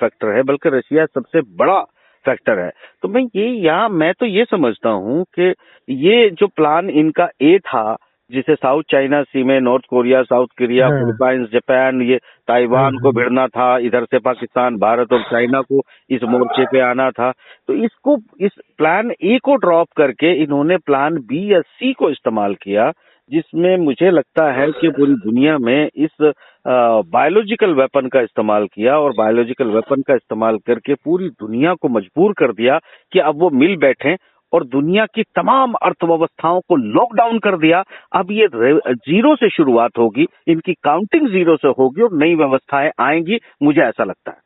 फैक्टर 0.00 0.36
है, 0.36 0.42
बल्कि 0.42 0.68
रशिया 0.68 1.06
सबसे 1.06 1.40
बड़ा 1.40 1.80
फैक्टर 2.24 2.58
है। 2.58 2.70
तो 3.02 3.08
मैं 3.08 3.22
ये, 3.36 3.46
यहाँ 3.46 3.88
मैं 3.88 4.12
तो 4.20 4.26
ये 4.26 4.44
समझता 4.44 4.88
हूँ 4.88 5.24
कि 5.38 5.54
ये 5.88 6.30
जो 6.30 6.46
प्लान 6.46 6.90
इनका 6.90 7.28
ए 7.42 7.58
था 7.58 7.96
जिसे 8.30 8.54
साउथ 8.54 8.82
चाइना 8.90 9.22
सी 9.22 9.42
में 9.42 9.60
North 9.60 9.84
Korea 9.90 10.22
South 10.22 10.46
Korea 10.58 10.88
Philippines 10.90 11.48
Japan 11.52 12.02
ये 12.02 12.16
ताइवान 12.48 12.98
को 12.98 13.12
भिड़ना 13.12 13.46
था 13.48 13.76
इधर 13.78 14.04
से 14.04 14.18
पाकिस्तान 14.18 14.76
भारत 14.78 15.12
और 15.12 15.22
चाइना 15.22 15.60
को 15.62 15.80
इस 16.10 16.22
मोर्चे 16.24 16.64
पे 16.72 16.80
आना 16.80 17.10
था। 17.10 17.30
तो 17.68 17.74
इसको 17.84 18.16
इस 18.40 18.52
प्लान 18.78 19.12
ए 19.22 19.38
को 19.44 19.56
ड्रॉप 19.56 19.88
करके 19.96 20.32
इन्होंने 20.42 20.76
प्लान 20.86 21.18
बी 21.28 21.52
या 21.52 21.60
सी 21.60 21.92
को 21.92 22.10
इस्तेमाल 22.10 22.54
किया 22.62 22.92
जिसमें 23.30 23.76
मुझे 23.78 24.10
लगता 24.10 24.50
है 24.52 24.66
कि 24.70 24.88
पूरी 24.88 25.12
दुनिया 25.20 25.56
में 25.58 25.88
इस 25.96 26.32
बायोलॉजिकल 26.66 27.74
वेपन 27.74 28.08
का 28.08 28.20
इस्तेमाल 28.20 28.66
किया 28.66 28.98
और 28.98 29.12
बायोलॉजिकल 29.18 29.68
वेपन 29.68 30.02
का 30.02 30.14
इस्तेमाल 30.14 30.58
करके 30.66 30.94
पूरी 30.94 31.28
दुनिया 31.40 31.74
को 31.74 31.88
मजबूर 31.88 32.32
कर 32.38 32.52
दिया 32.52 32.78
कि 33.12 33.18
अब 33.20 33.40
वो 33.40 33.50
मिल 33.52 33.76
बैठे। 33.76 34.14
और 34.54 34.64
दुनिया 34.66 35.04
की 35.06 35.22
तमाम 35.36 35.72
अर्थव्यवस्थाओं 35.82 36.60
को 36.60 36.76
लॉकडाउन 36.76 37.38
कर 37.38 37.56
दिया। 37.58 37.82
अब 38.12 38.30
ये 38.30 38.48
ज़ीरो 38.88 39.34
से 39.36 39.48
शुरुआत 39.50 39.98
होगी 39.98 40.26
इनकी 40.48 40.74
काउंटिंग 40.84 41.28
ज़ीरो 41.28 41.56
से 41.56 41.68
होगी 41.78 42.02
और 42.02 42.12
नई 42.14 42.34
व्यवस्थाएँ 42.34 42.90
आएँगी 43.00 43.38
मुझे 43.62 43.80
ऐसा 43.82 44.04
लगता 44.04 44.30
है। 44.30 44.42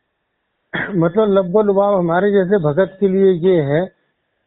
मतलब 0.96 1.36
लब्बो 1.38 1.62
लुबाव 1.62 1.98
हमारे 1.98 2.30
जैसे 2.32 2.58
भगत 2.64 2.96
के 3.00 3.08
लिए 3.08 3.32
ये 3.48 3.60
है 3.62 3.84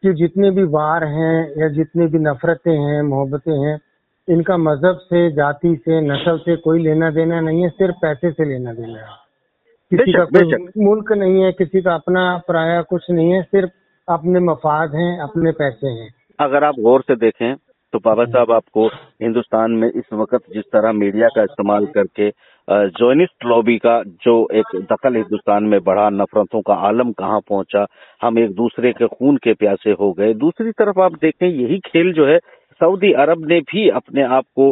कि 0.02 0.12
जितने 0.12 0.50
भी 0.50 0.62
वार 0.70 1.04
हैं 1.04 1.60
या 1.60 1.68
जितनी 1.68 2.06
भी 2.06 2.18
नफरतें 2.18 2.72
हैं 2.72 3.02
मोहब्बतें 3.02 3.52
हैं 3.52 3.78
इनका 4.28 4.56
मज़हब 4.56 4.96
से 4.96 5.30
जाति 5.30 5.74
से 5.76 6.00
नस्ल 6.00 6.36
से 6.38 6.56
कोई 6.56 6.82
लेना 6.82 7.10
देना 7.10 7.40
नहीं 7.40 7.62
है 7.62 7.68
सिर्फ़ 7.68 7.94
पैसे 8.02 8.30
से 8.30 8.44
लेना 8.44 8.72
देना 8.72 8.98
है। 8.98 9.20
किसी 9.90 10.12
का 10.12 10.24
कोई 10.24 10.84
मुल्क 10.84 11.12
नहीं 11.12 11.42
है 11.42 11.52
किसी 11.52 11.82
का 11.82 11.94
अपना 11.94 12.22
पराया 12.48 12.82
कुछ 12.82 13.10
नहीं 13.10 13.30
है 13.30 13.42
सिर्फ़ 13.42 13.70
अपने 14.12 14.40
मफाद 14.42 14.94
हैं, 14.94 15.18
अपने 15.20 15.52
पैसे 15.52 15.88
हैं। 15.90 16.08
अगर 16.40 16.64
आप 16.64 16.74
गौर 16.80 17.00
से 17.00 17.16
देखें 17.16 17.54
तो 17.92 17.98
बाबा 17.98 18.24
साहब 18.24 18.50
आपको 18.52 18.86
हिंदुस्तान 19.22 19.70
में 19.70 19.88
इस 19.88 20.12
वक्त 20.12 20.44
जिस 20.54 20.64
तरह 20.64 20.92
मीडिया 20.92 21.28
का 21.28 21.42
इस्तेमाल 21.42 21.86
करके 21.86 22.30
जोनिस्ट 22.90 23.44
लॉबी 23.44 23.76
का 23.78 24.02
जो 24.24 24.34
एक 24.52 24.70
दखल 24.92 25.16
हिंदुस्तान 25.16 25.64
में 25.64 25.78
बढ़ा, 25.84 26.08
नफरतों 26.10 26.60
का 26.60 26.74
आलम 26.88 27.10
कहाँ 27.12 27.40
पहुँचा, 27.40 27.84
हम 28.22 28.38
एक 28.38 28.54
दूसरे 28.54 28.92
के 28.92 29.06
खून 29.08 29.36
के 29.36 29.52
प्यासे 29.54 29.92
हो 29.92 30.12
गए। 30.12 30.32
दूसरी 30.34 30.70
तरफ़ 30.72 31.00
आप 31.00 31.12
देखें, 31.14 31.46
यही 31.48 31.78
खेल 31.86 32.12
जो 32.12 32.26
है 32.26 32.38
सऊदी 32.72 33.12
अरब 33.22 33.44
ने 33.48 33.58
भी 33.62 33.88
अपने 33.90 34.22
आप 34.36 34.44
को 34.56 34.68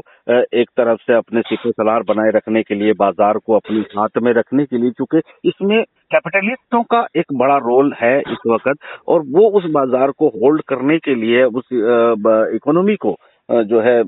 एक 0.55 0.69
तरफ़ 0.77 1.01
से 1.01 1.15
अपने 1.15 1.41
सिपो 1.43 1.71
सलार 1.73 2.03
बनाए 2.09 2.31
रखने 2.35 2.63
के 2.63 2.75
लिए, 2.75 2.93
बाज़ार 2.95 3.39
को 3.39 3.57
अपने 3.57 3.81
हाथ 3.97 4.23
में 4.23 4.33
रखने 4.33 4.65
के 4.65 4.79
लिए, 4.79 4.91
चूँकि 4.91 5.21
इसमें 5.45 5.83
कैपिटलिस्टों 6.13 6.83
का 6.85 7.07
एक 7.17 7.33
बड़ा 7.35 7.57
रोल 7.59 7.93
है 8.01 8.19
इस 8.21 8.47
वक्त, 8.47 8.79
और 9.09 9.23
वो 9.29 9.49
उस 9.59 9.71
बाज़ार 9.73 10.11
को 10.19 10.29
होल्ड 10.37 10.63
करने 10.69 10.99
के 10.99 11.15
लिए, 11.15 11.45
उस 11.45 11.69
इकोनॉमी 12.55 12.97
को 12.97 13.17
जो 13.49 13.81
है 13.81 14.03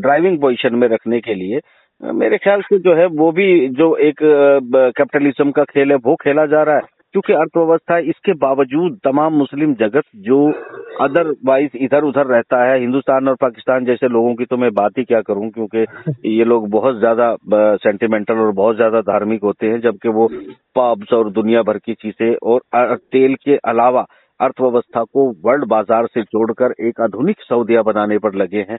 ड्राइविंग 0.00 0.40
पोजीशन 0.40 0.74
में 0.74 0.88
रखने 0.88 1.20
के 1.20 1.34
लिए 1.34 1.60
मेरे 2.00 2.38
ख्याल 2.38 2.60
से 2.62 2.78
जो 2.78 2.94
है, 2.94 3.06
वो 3.08 3.30
भी 3.32 3.68
जो 3.70 3.94
एक 3.98 4.16
कैपिटलिज्म 4.22 5.50
का 5.50 5.64
खेल 5.64 5.90
है, 5.90 5.96
वो 5.96 6.14
खेला 6.14 6.46
जा 6.46 6.62
रहा 6.62 6.76
है। 6.76 6.93
क्योंकि 7.14 7.32
अर्थव्यवस्था 7.34 7.96
इसके 8.10 8.32
बावजूद 8.36 8.98
तमाम 9.04 9.32
मुस्लिम 9.34 9.74
जगत 9.74 10.04
जो 10.20 10.38
अदरवाइज़ 11.00 11.76
इधर 11.78 12.04
उधर 12.04 12.26
रहता 12.26 12.62
है, 12.64 12.78
हिंदुस्तान 12.80 13.28
और 13.28 13.34
पाकिस्तान 13.40 13.84
जैसे 13.84 14.08
लोगों 14.08 14.34
की 14.34 14.44
तो 14.44 14.56
मैं 14.56 14.70
बात 14.74 14.98
ही 14.98 15.04
क्या 15.04 15.20
करूँ, 15.20 15.50
क्योंकि 15.50 15.84
ये 16.28 16.44
लोग 16.44 16.68
बहुत 16.70 16.98
ज़्यादा 16.98 17.76
सेंटिमेंटल 17.78 18.38
और 18.38 18.50
बहुत 18.52 18.76
ज़्यादा 18.76 19.00
धार्मिक 19.02 19.42
होते 19.42 19.66
हैं, 19.66 19.80
जबकि 19.80 20.08
वो 20.10 20.26
पब्स 20.76 21.12
और 21.12 21.30
दुनिया 21.32 21.62
भर 21.62 21.78
की 21.78 21.94
चीज़ें 21.94 22.34
और 22.34 22.96
तेल 23.12 23.34
के 23.44 23.56
अलावा 23.66 24.04
अर्थव्यवस्था 24.40 25.02
को 25.04 25.28
वर्ल्ड 25.44 25.64
बाज़ार 25.68 26.06
से 26.06 26.22
जोड़कर 26.24 26.74
एक 26.88 27.00
आधुनिक 27.00 27.42
सऊदिया 27.42 27.82
बनाने 27.84 28.18
पर 28.18 28.34
लगे 28.34 28.66
हैं। 28.70 28.76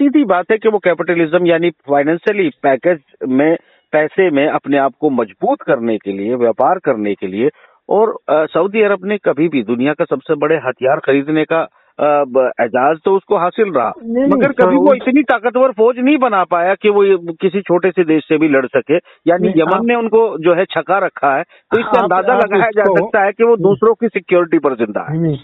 सीधी 0.00 0.24
बात 0.26 0.50
है 0.50 0.58
कि 0.58 0.68
वो 0.68 0.78
कैपिटलिज्म 0.80 1.46
यानी 1.46 1.70
फाइनेंशियली 1.88 2.48
पैकेज 2.62 2.98
में, 3.28 3.56
पैसे 3.92 4.30
में 4.30 4.46
अपने 4.46 4.78
आप 4.78 4.92
को 5.00 5.10
मज़बूत 5.12 5.62
करने 5.62 5.96
के 5.98 6.12
लिए, 6.12 6.34
व्यापार 6.36 6.78
करने 6.84 7.14
के 7.14 7.26
लिए 7.28 7.48
और 7.88 8.16
सऊदी 8.28 8.82
अरब 8.82 9.04
ने 9.04 9.18
कभी 9.24 9.48
भी 9.48 9.62
दुनिया 9.64 9.92
का 9.94 10.04
सबसे 10.06 10.34
बड़े 10.36 10.56
हथियार 10.64 11.00
खरीदने 11.00 11.44
का 11.44 11.66
एजाज 11.98 12.96
तो 13.04 13.14
उसको 13.16 13.36
हासिल 13.38 13.70
रहा। 13.72 13.88
मगर 14.28 14.52
कभी 14.54 14.76
वो 14.76 14.92
इतनी 14.94 15.22
ताकतवर 15.24 15.72
फौज 15.72 15.98
नहीं 15.98 16.16
बना 16.18 16.42
पाया 16.44 16.74
कि 16.74 16.88
वो 16.88 17.02
किसी 17.34 17.60
छोटे 17.62 17.90
से 17.90 18.04
देश 18.04 18.24
से 18.24 18.38
भी 18.38 18.48
लड़ 18.48 18.66
सके। 18.66 18.96
यानी 19.26 19.52
यमन 19.58 19.86
ने 19.86 19.94
उनको 19.94 20.20
जो 20.44 20.54
है 20.54 20.64
छका 20.66 20.98
रखा 21.06 21.34
है 21.36 21.42
तो 21.42 21.78
इसका 21.80 22.02
अंदाज़ा 22.02 22.36
लगाया 22.36 22.70
जा 22.76 22.84
सकता 22.90 23.24
है 23.24 23.32
कि 23.32 23.44
वो 23.44 23.56
दूसरों 23.58 23.94
की 23.94 24.08
सिक्योरिटी 24.08 24.58
पर 24.58 24.74
ज़िंदा 24.76 25.06
है। 25.10 25.34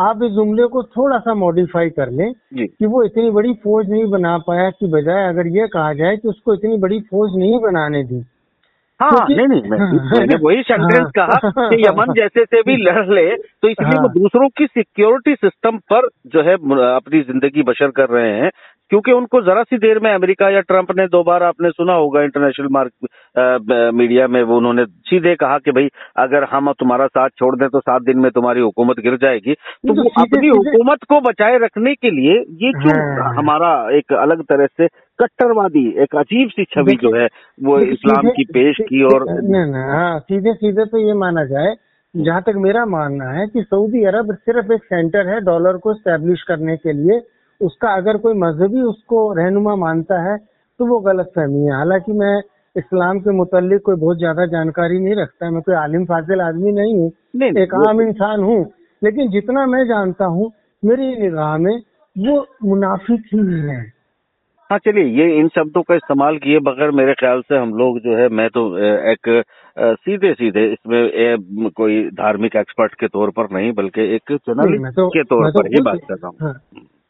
आप 0.00 0.22
इस 0.24 0.32
जुमले 0.32 0.66
को 0.66 0.82
थोड़ा 0.92 1.18
सा 1.18 1.34
मॉडिफाई 1.36 1.90
कर 1.90 2.10
लें 2.12 2.32
कि 2.56 2.86
वो 2.86 3.02
इतनी 3.04 3.30
बड़ी 3.30 3.54
फौज 3.64 3.90
नहीं 3.90 4.06
बना 4.10 4.36
पाया 4.46 4.70
कि 4.70 4.86
बजाय 4.90 5.28
अगर 5.28 5.46
ये 5.56 5.66
कहा 5.68 5.92
जाए 5.94 6.16
कि 6.16 6.28
उसको 6.28 6.54
इतनी 6.54 6.76
बड़ी 6.78 7.00
फौज 7.10 7.36
नहीं 7.36 7.58
बनाने 7.62 8.02
दी 8.04 8.20
हाँ 9.00 9.26
नहीं 9.28 9.46
नहीं 9.46 9.62
मैं, 9.62 9.78
मैंने 10.18 10.36
वही 10.36 10.62
सेंटेंस 10.62 11.10
कहा 11.18 11.50
कि 11.68 11.82
यमन 11.86 12.12
जैसे 12.12 12.44
से 12.44 12.62
भी 12.62 12.76
लड़ 12.76 13.04
ले 13.14 13.24
तो 13.36 13.68
इसलिए 13.68 13.90
वो 13.90 14.06
हाँ। 14.06 14.12
दूसरों 14.12 14.48
की 14.48 14.66
सिक्योरिटी 14.66 15.34
सिस्टम 15.34 15.78
पर 15.92 16.08
जो 16.26 16.42
है 16.42 16.54
अपनी 16.94 17.20
ज़िंदगी 17.22 17.62
बशर 17.62 17.90
कर 17.90 18.08
रहे 18.08 18.32
हैं 18.32 18.50
क्योंकि 18.90 19.12
उनको 19.12 19.40
जरा 19.42 19.62
सी 19.62 19.76
देर 19.78 19.98
में 19.98 20.12
अमेरिका 20.12 20.48
या 20.48 20.60
ट्रंप 20.60 20.90
ने 20.96 21.06
दो 21.06 21.22
बार 21.22 21.42
आपने 21.42 21.70
सुना 21.70 21.92
होगा 21.92 22.22
इंटरनेशनल 22.22 22.68
मार्क 22.70 23.92
मीडिया 23.94 24.28
में 24.28 24.42
वो 24.42 24.56
उन्होंने 24.56 24.84
सीधे 25.06 25.34
कहा 25.34 25.58
कि 25.58 25.72
भाई 25.72 25.88
अगर 26.16 26.44
हम 26.44 26.72
तुम्हारा 26.72 27.06
साथ 27.06 27.28
छोड़ 27.38 27.54
दें 27.56 27.68
तो 27.68 27.80
सात 27.80 28.02
दिन 28.02 28.18
में 28.18 28.30
तुम्हारी 28.30 28.60
हुकूमत 28.60 29.00
गिर 29.00 29.16
जाएगी 29.16 29.54
तो, 29.54 29.94
तो 29.94 30.02
वो 30.02 30.22
अपनी 30.22 30.48
हुकूमत 30.48 31.04
को 31.08 31.20
बचाए 31.20 31.58
रखने 31.58 31.94
के 31.94 32.10
लिए 32.10 32.38
ये 32.62 32.70
हाँ। 32.78 33.34
हमारा 33.34 33.72
एक 33.90 34.12
अलग 34.12 34.42
तरह 34.44 34.66
से 34.66 34.86
कट्टरवादी 35.18 35.86
एक 36.02 36.16
अजीब 36.16 36.48
सी 36.48 36.64
छवि 36.64 36.94
जो 37.02 37.14
है 37.14 37.26
वो 37.58 37.78
इस्लाम 37.92 38.28
की 38.30 38.44
पेश 38.52 38.76
की 38.80 39.02
और 39.04 39.28
हाँ 39.76 40.18
सीधे 40.20 40.52
सीधे 40.54 40.84
तो 40.84 40.98
ये 40.98 41.14
माना 41.14 41.44
जाए 41.44 41.74
जहाँ 42.14 42.42
तक 42.42 42.54
मेरा 42.56 42.84
मानना 42.86 43.30
है 43.30 43.46
कि 43.46 43.62
सऊदी 43.62 44.04
अरब 44.04 44.34
सिर्फ़ 44.34 44.72
एक 44.72 44.84
सेंटर 44.84 45.28
है 45.28 45.40
डॉलर 45.40 45.76
को 45.76 45.94
स्टैब्लिश 45.94 46.42
करने 46.42 46.76
के 46.76 46.92
लिए। 46.92 47.20
उसका 47.60 47.88
अगर 47.96 48.16
कोई 48.16 48.34
मजहबी 48.34 48.82
उसको 48.82 49.32
रहनुमा 49.32 49.74
मानता 49.76 50.20
है 50.22 50.36
तो 50.80 50.86
वो 50.86 50.98
गलत 51.00 51.32
फहमी 51.36 51.64
है। 51.64 51.72
हालाँकि 51.72 52.12
मैं 52.12 52.36
इस्लाम 52.76 53.18
के 53.20 53.32
मुतालिक 53.32 53.82
कोई 53.82 53.96
बहुत 53.96 54.18
ज़्यादा 54.18 54.46
जानकारी 54.46 54.98
नहीं 54.98 55.14
रखता 55.14 55.50
मैं 55.50 55.62
कोई 55.62 55.74
आलिम 55.74 56.04
फाजिल 56.04 56.40
आदमी 56.40 56.72
नहीं 56.72 56.94
हूँ 56.94 57.10
एक 57.62 57.74
आम 57.88 58.00
इंसान 58.02 58.42
हूँ 58.42 58.60
लेकिन 59.02 59.30
जितना 59.30 59.66
मैं 59.66 59.84
जानता 59.84 60.24
हूँ 60.26 60.50
मेरी 60.82 61.14
निगाह 61.20 61.56
में 61.58 61.76
वो 62.16 62.46
मुनाफिक 62.64 63.22
ही 63.34 63.60
है। 63.60 63.95
हाँ 64.70 64.78
चलिए 64.78 65.04
ये 65.16 65.38
इन 65.38 65.48
शब्दों 65.48 65.82
का 65.82 65.94
इस्तेमाल 65.94 66.36
किए 66.38 66.58
बगैर 66.58 66.90
मेरे 66.90 67.12
ख्याल 67.14 67.40
से 67.42 67.56
हम 67.56 67.74
लोग 67.74 67.98
जो 67.98 68.16
है 68.16 68.28
मैं 68.28 68.48
तो 68.50 68.62
एक 69.10 69.28
सीधे 69.76 70.32
सीधे 70.34 70.64
इसमें 70.72 71.70
कोई 71.76 72.02
धार्मिक 72.14 72.56
एक्सपर्ट 72.56 72.94
के 72.94 73.08
तौर 73.08 73.30
पर 73.30 73.48
नहीं 73.52 73.72
बल्कि 73.72 74.06
एक 74.16 74.32
जर्नलिस्ट 74.32 74.96
तो, 74.96 75.08
के 75.08 75.24
तौर 75.24 75.50
तो 75.50 75.60
पर 75.60 75.68
ही 75.68 75.82
बात 75.82 76.00
कर 76.08 76.14
रहा 76.14 76.28
हूँ 76.28 76.36
हाँ, 76.42 76.54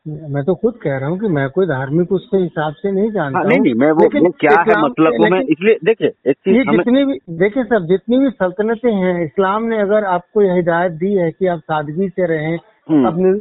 मैं 0.06 0.44
तो 0.44 0.54
खुद 0.54 0.78
कह 0.82 0.98
रहा 0.98 1.08
हूँ 1.08 1.18
कि 1.20 1.28
मैं 1.28 1.48
कोई 1.50 1.66
धार्मिक 1.66 2.12
उसके 2.12 2.42
हिसाब 2.42 2.74
से 2.74 2.92
नहीं 2.92 3.10
जानता 3.10 3.38
हाँ, 3.38 3.46
नहीं 3.46 3.60
नहीं 3.60 3.74
मैं 3.74 3.90
वो, 3.92 4.10
वो 4.18 4.30
क्या 4.40 4.60
है 4.60 4.80
मतलब 4.82 5.28
मैं 5.30 5.40
इसलिए 5.48 5.78
देखिए 5.84 6.12
एक 6.30 6.36
चीज़ 6.38 6.70
जितनी 6.70 7.04
भी 7.04 7.18
देखिए 7.38 7.64
सर 7.64 7.86
जितनी 7.86 8.18
भी 8.18 8.30
सल्तनतें 8.36 8.92
हैं 8.94 9.18
इस्लाम 9.24 9.64
ने 9.64 9.80
अगर 9.80 10.04
आपको 10.12 10.42
यह 10.42 10.54
हिदायत 10.54 10.92
दी 11.00 11.14
है 11.14 11.30
कि 11.30 11.46
आप 11.46 11.60
सादगी 11.66 12.08
से 12.08 12.26
रहें 12.26 12.56
हम्म। 12.90 13.06
अपने 13.06 13.32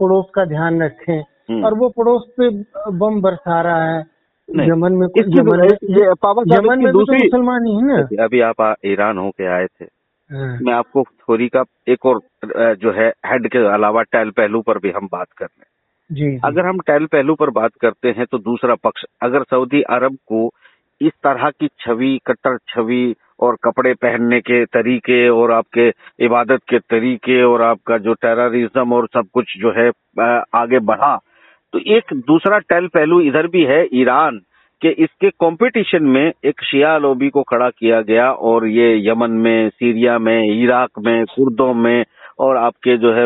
पड़ोस 0.00 0.26
का 0.34 0.44
ध्यान 0.44 0.82
रखें। 0.82 1.22
और 1.64 1.74
वो 1.74 1.88
पड़ोस 1.88 2.26
पे 2.40 2.48
बम 2.98 3.20
बरसा 3.20 3.60
रहा 3.60 3.84
है। 3.84 4.04
यमन 4.48 4.92
में 4.92 5.08
कुछ 5.08 5.26
यमन 5.28 5.60
में 5.60 5.68
यमन 6.56 6.82
में 6.84 6.92
तो 6.92 7.00
मुसलमान 7.12 7.66
ही 7.66 7.74
है 7.74 7.86
ना। 7.86 8.24
अभी 8.24 8.40
आप 8.42 8.74
ईरान 8.84 9.18
होके 9.18 9.46
आए 9.46 9.66
थे। 9.66 9.84
हाँ। 10.30 10.58
मैं 10.62 10.72
आपको 10.72 11.02
थोड़ी 11.02 11.48
का 11.48 11.64
एक 11.88 12.06
और 12.06 12.20
जो 12.76 12.92
है 12.92 13.08
हेड 13.26 13.48
के 13.48 13.58
अलावा 13.74 14.02
टैल 14.02 14.30
पहलू 14.30 14.60
पर 14.60 14.78
भी 14.78 14.90
हम 14.90 15.08
बात 15.12 15.26
कर 15.38 15.46
लें। 15.46 15.66
जी, 16.10 16.38
अगर 16.44 16.66
हम 16.66 16.78
टैल 16.78 17.06
पहलू 17.06 17.34
पर 17.34 17.50
बात 17.50 17.70
करते 17.80 18.08
हैं 18.08 18.26
तो 18.26 18.38
दूसरा 18.38 18.74
पक्ष 18.74 19.04
अगर 19.22 19.42
सऊदी 19.42 19.82
अरब 19.82 20.16
को 20.26 20.50
इस 21.00 21.12
तरह 21.24 21.50
की 21.50 21.68
छवि 21.80 22.18
कट्टर 22.26 22.56
छवि 22.68 23.14
और 23.40 23.56
कपड़े 23.64 23.92
पहनने 23.94 24.40
के 24.40 24.64
तरीके 24.66 25.28
और 25.28 25.52
आपके 25.52 25.88
इबादत 26.20 26.60
के 26.68 26.78
तरीके 26.78 27.42
और 27.42 27.62
आपका 27.62 27.98
जो 27.98 28.14
टेररिज्म 28.14 28.92
और 28.92 29.06
सब 29.06 29.28
कुछ 29.32 29.56
जो 29.58 29.72
है 29.72 29.88
आगे 30.54 30.78
बढ़ा 30.78 31.14
तो 31.74 31.78
एक 31.88 32.14
दूसरा 32.26 32.58
टेल 32.70 32.86
पहलू 32.86 33.20
इधर 33.20 33.46
भी 33.46 33.64
है 33.64 33.84
ईरान 33.94 34.40
के 34.82 34.88
इसके 35.04 35.28
कंपटीशन 35.30 36.04
में 36.04 36.32
एक 36.44 36.62
शिया 36.62 36.96
लोबी 36.98 37.28
को 37.28 37.42
खड़ा 37.42 37.68
किया 37.70 38.00
गया 38.02 38.30
और 38.48 38.66
ये 38.68 38.88
यमन 39.08 39.30
में 39.40 39.68
सीरिया 39.70 40.18
में 40.18 40.38
इराक 40.44 40.98
में 40.98 41.24
कुर्दों 41.26 41.72
में 41.74 42.04
और 42.38 42.56
आपके 42.56 42.96
जो 42.98 43.12
है 43.12 43.24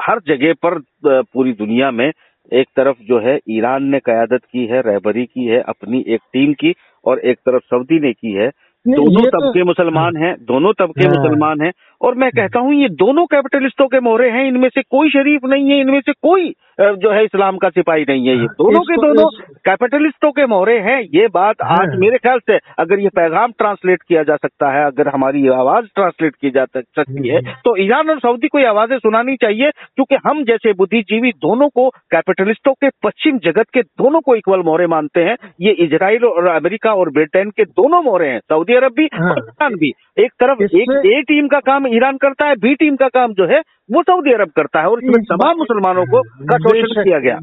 हर 0.00 0.20
जगह 0.26 0.52
पर 0.62 0.78
पूरी 1.04 1.52
दुनिया 1.52 1.90
में 1.90 2.10
एक 2.52 2.66
तरफ़ 2.76 3.02
जो 3.02 3.18
है 3.20 3.38
ईरान 3.50 3.84
ने 3.84 3.98
कयादत 3.98 4.44
की 4.44 4.66
है 4.66 4.80
रहबरी 4.80 5.24
की 5.26 5.46
है 5.46 5.60
अपनी 5.68 6.04
एक 6.08 6.20
टीम 6.32 6.52
की 6.52 6.74
और 7.04 7.18
एक 7.24 7.38
तरफ़ 7.38 7.62
सऊदी 7.64 8.00
ने 8.00 8.12
की 8.12 8.32
है 8.32 8.48
दोनों 8.86 9.22
तो 9.22 9.30
तबके 9.30 9.62
मुसलमान 9.62 10.16
हैं 10.16 10.34
दोनों 10.44 10.72
तबके 10.72 11.04
हाँ। 11.04 11.10
मुसलमान 11.10 11.60
हैं 11.60 11.72
और 12.00 12.14
मैं 12.14 12.30
कहता 12.30 12.60
हूँ 12.60 12.74
ये 12.74 12.88
दोनों 12.88 13.24
कैपिटलिस्टों 13.26 13.86
के 13.88 14.00
मोहरे 14.00 14.30
हैं 14.30 14.46
इनमें 14.48 14.68
से 14.68 14.82
कोई 14.82 15.08
शरीफ 15.10 15.44
नहीं 15.44 15.70
है 15.70 15.80
इनमें 15.80 16.00
से 16.00 16.12
कोई 16.22 16.52
जो 16.80 17.10
है 17.10 17.22
इस्लाम 17.24 17.56
का 17.56 17.68
सिपाही 17.68 18.04
नहीं 18.08 18.28
है। 18.28 18.34
ये 18.34 18.38
हाँ, 18.38 18.54
दोनों 18.58 18.80
के 18.80 18.96
दोनों 18.96 19.28
कैपिटलिस्टों 19.64 20.30
के 20.32 20.44
मोहरे 20.46 20.78
हैं 20.80 21.00
ये 21.14 21.26
बात 21.28 21.62
हाँ। 21.62 21.76
आज 21.78 21.98
मेरे 21.98 22.18
ख्याल 22.18 22.38
से 22.40 22.58
अगर 22.78 23.00
ये 23.00 23.08
पैगाम 23.08 23.52
ट्रांसलेट 23.58 24.02
किया 24.02 24.22
जा 24.22 24.36
सकता 24.36 24.70
है 24.72 24.84
अगर 24.86 25.08
हमारी 25.08 25.46
आवाज़ 25.54 25.86
ट्रांसलेट 25.94 26.34
की 26.36 26.50
जा 26.50 26.64
सकती 26.76 27.28
है 27.28 27.40
तो 27.64 27.76
ईरान 27.76 28.10
और 28.10 28.18
सऊदी 28.18 28.48
को 28.48 28.58
ये 28.58 28.66
आवाज़ें 28.66 28.96
सुनानी 28.98 29.36
चाहिए 29.36 29.70
क्योंकि 29.70 30.16
हम 30.26 30.44
जैसे 30.44 30.72
बुद्धिजीवी 30.72 31.32
दोनों 31.38 31.68
को 31.70 31.88
कैपिटलिस्टों 32.10 32.72
के 32.74 32.88
पश्चिम 33.02 33.38
जगत 33.38 33.70
के 33.74 33.82
दोनों 33.82 34.20
को 34.20 34.36
इक्वल 34.36 34.62
मोहरे 34.62 34.86
मानते 34.86 35.24
हैं 35.24 35.36
ये 35.60 35.72
इसराइल 35.86 36.24
और 36.24 36.48
अमेरिका 36.48 36.94
और 36.94 37.10
ब्रिटेन 37.10 37.50
के 37.50 37.64
दोनों 37.64 38.02
मोहरे 38.02 38.28
हैं 38.28 38.38
सऊदी 38.40 38.74
अरब 38.74 38.92
भी 38.92 39.06
और 39.06 39.38
ईरान 39.38 39.74
भी। 39.74 39.92
एक 40.18 40.32
तरफ़ 40.42 40.62
एक 40.62 40.90
ए 41.06 41.20
टीम 41.22 41.48
का 41.48 41.58
काम 41.62 41.86
ईरान 41.88 42.16
करता 42.16 42.46
है 42.46 42.54
बी 42.56 42.74
टीम 42.76 42.94
का 42.96 43.08
काम 43.08 43.32
जो 43.32 43.46
है 43.46 43.58
वो 43.92 44.02
सऊदी 44.02 44.32
अरब 44.32 44.50
करता 44.56 44.80
है 44.80 44.86
और 44.86 45.02
इसमें 45.02 45.24
तमाम 45.26 45.56
मुसलमानों 45.56 46.04
को 46.06 46.22
का 46.44 46.56
शोषण 46.58 47.02
किया 47.02 47.18
गया। 47.18 47.36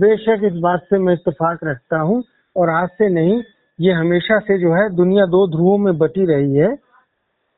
बेशक 0.00 0.44
इस 0.44 0.58
बात 0.62 0.82
से 0.90 0.98
मैं 0.98 1.12
इतफाक 1.14 1.60
रखता 1.64 2.00
हूँ 2.00 2.22
और 2.56 2.70
आज 2.70 2.88
से 2.98 3.08
नहीं 3.10 3.40
ये 3.78 3.92
हमेशा 3.92 4.38
से 4.40 4.58
जो 4.58 4.72
है 4.72 4.88
दुनिया 4.96 5.24
दो 5.26 5.46
ध्रुवों 5.48 5.78
में 5.78 5.96
बटी 5.98 6.24
रही 6.26 6.54
है 6.54 6.76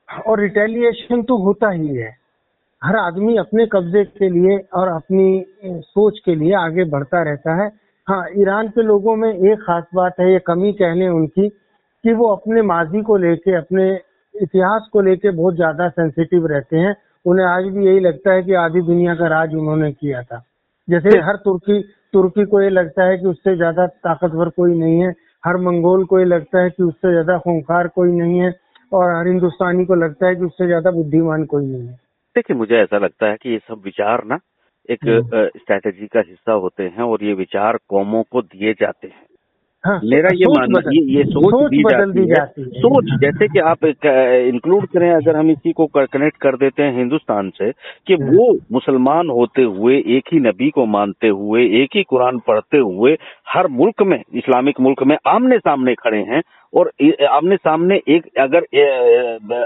और 0.09 0.41
रिटेलिएशन 0.41 1.23
तो 1.23 1.37
होता 1.45 1.71
ही 1.71 1.97
है। 1.97 2.11
हर 2.83 2.97
आदमी 2.97 3.37
अपने 3.37 3.67
कब्जे 3.67 4.05
के 4.05 4.29
लिए 4.31 4.59
और 4.75 4.89
अपनी 4.89 5.81
सोच 5.87 6.19
के 6.25 6.35
लिए 6.35 6.55
आगे 6.57 6.85
बढ़ता 6.91 7.23
रहता 7.23 7.55
है। 7.63 7.67
हाँ 8.09 8.25
ईरान 8.37 8.69
के 8.69 8.83
लोगों 8.83 9.17
में 9.17 9.29
एक 9.31 9.59
खास 9.61 9.85
बात 9.95 10.21
है 10.21 10.33
ये 10.33 10.39
कमी 10.47 10.73
कह 10.73 10.95
लें 10.95 11.09
उनकी 11.09 11.49
कि 11.49 12.13
वो 12.13 12.29
अपने 12.29 12.63
माजी 12.65 13.03
को 13.03 13.17
लेके 13.17 13.57
अपने 13.57 13.89
इतिहास 14.35 14.89
को 14.93 15.01
लेके 15.01 15.31
बहुत 15.33 15.55
ज़्यादा 15.55 15.89
सेंसिटिव 15.89 16.47
रहते 16.47 16.77
हैं। 16.77 16.95
उन्हें 17.27 17.47
आज 17.47 17.65
भी 17.65 17.87
यही 17.87 18.01
लगता 18.01 18.33
है 18.33 18.43
कि 18.43 18.55
आधी 18.57 18.81
दुनिया 18.83 19.15
का 19.15 19.27
राज 19.29 19.55
उन्होंने 19.55 19.93
किया 19.93 20.23
था। 20.23 20.43
जैसे 20.89 21.19
हर 21.21 21.37
तुर्की 21.37 21.81
तुर्की 22.15 22.45
को 22.45 22.61
ये 22.63 22.71
लगता 22.71 23.05
है 23.05 23.19
कि 23.19 23.27
उससे 23.27 23.55
ज़्यादा 23.57 23.87
ताकतवर 23.87 24.49
कोई 24.49 24.75
नहीं 24.75 25.01
है। 25.01 25.11
हर 25.45 25.57
मंगोल 25.57 26.05
को 26.05 26.19
ये 26.19 26.25
लगता 26.25 26.63
है 26.63 26.71
कि 26.71 26.83
उससे 26.83 27.11
ज़्यादा 27.11 27.39
खूंखार 27.39 27.89
कोई 27.89 28.13
नहीं 28.13 28.39
है। 28.39 28.53
और 28.93 29.11
हर 29.17 29.27
हिंदुस्तानी 29.27 29.85
को 29.85 29.95
लगता 29.95 30.27
है 30.27 30.37
कि 30.37 30.45
उससे 30.45 30.67
ज़्यादा 30.67 30.91
बुद्धिमान 30.91 31.45
कोई 31.45 31.67
नहीं 31.67 31.87
है। 31.87 31.95
देखिए 32.37 32.57
मुझे 32.57 32.77
ऐसा 32.77 32.99
लगता 32.99 33.27
है 33.27 33.37
कि 33.37 33.51
ये 33.51 33.59
सब 33.59 33.83
विचार 33.85 34.25
ना 34.25 34.39
एक 34.89 35.01
स्ट्रैटेजी। 35.57 36.07
का 36.07 36.21
हिस्सा 36.21 36.53
होते 36.55 36.83
हैं 36.83 37.03
और 37.03 37.25
ये 37.25 37.35
विचार 37.35 37.79
कौमों 37.89 38.23
को 38.23 38.43
दिए 38.43 38.73
जाते 38.73 39.09
हैं। 39.09 39.27
हाँ, 39.85 40.01
मेरा 40.05 40.31
ये 40.35 40.47
मानना 40.49 40.81
ये 40.93 41.01
ये 41.17 41.23
सोच, 41.25 41.45
सोच 41.45 41.71
दी, 41.71 41.83
जाती, 41.83 42.13
दी 42.13 42.27
जाती 42.27 42.63
है। 42.63 42.81
सोच 42.81 43.05
जैसे 43.21 43.47
कि 43.49 43.59
आप 43.59 43.85
इंक्लूड 43.85 44.87
करें 44.87 45.11
अगर 45.11 45.37
हम 45.37 45.51
इसी 45.51 45.73
को 45.73 45.87
कनेक्ट 45.95 46.37
कर 46.37 46.57
देते 46.57 46.83
हैं 46.83 46.97
हिंदुस्तान 46.97 47.49
से 47.51 47.71
कि 48.07 48.15
हाँ। 48.15 48.31
वो 48.31 48.53
मुसलमान 48.73 49.31
होते 49.31 49.63
हुए 49.63 49.97
एक 50.17 50.33
ही 50.33 50.41
नबी 50.41 50.71
को 50.71 50.87
मानते 50.87 51.29
हुए 51.29 51.65
एक 51.83 51.97
ही 51.97 52.03
कुरान 52.03 52.39
पढ़ते 52.39 52.79
हुए 52.79 53.17
हर 53.49 53.67
मुल्क 53.81 54.03
में 54.03 54.23
इस्लामिक 54.35 54.81
मुल्क 54.81 55.03
में 55.03 55.17
आमने 55.27 55.59
सामने 55.59 55.95
खड़े 55.95 56.23
हैं 56.29 56.43
और 56.73 56.91
आमने 57.27 57.57
सामने 57.57 58.01
एक 58.09 58.27
अगर 58.39 58.65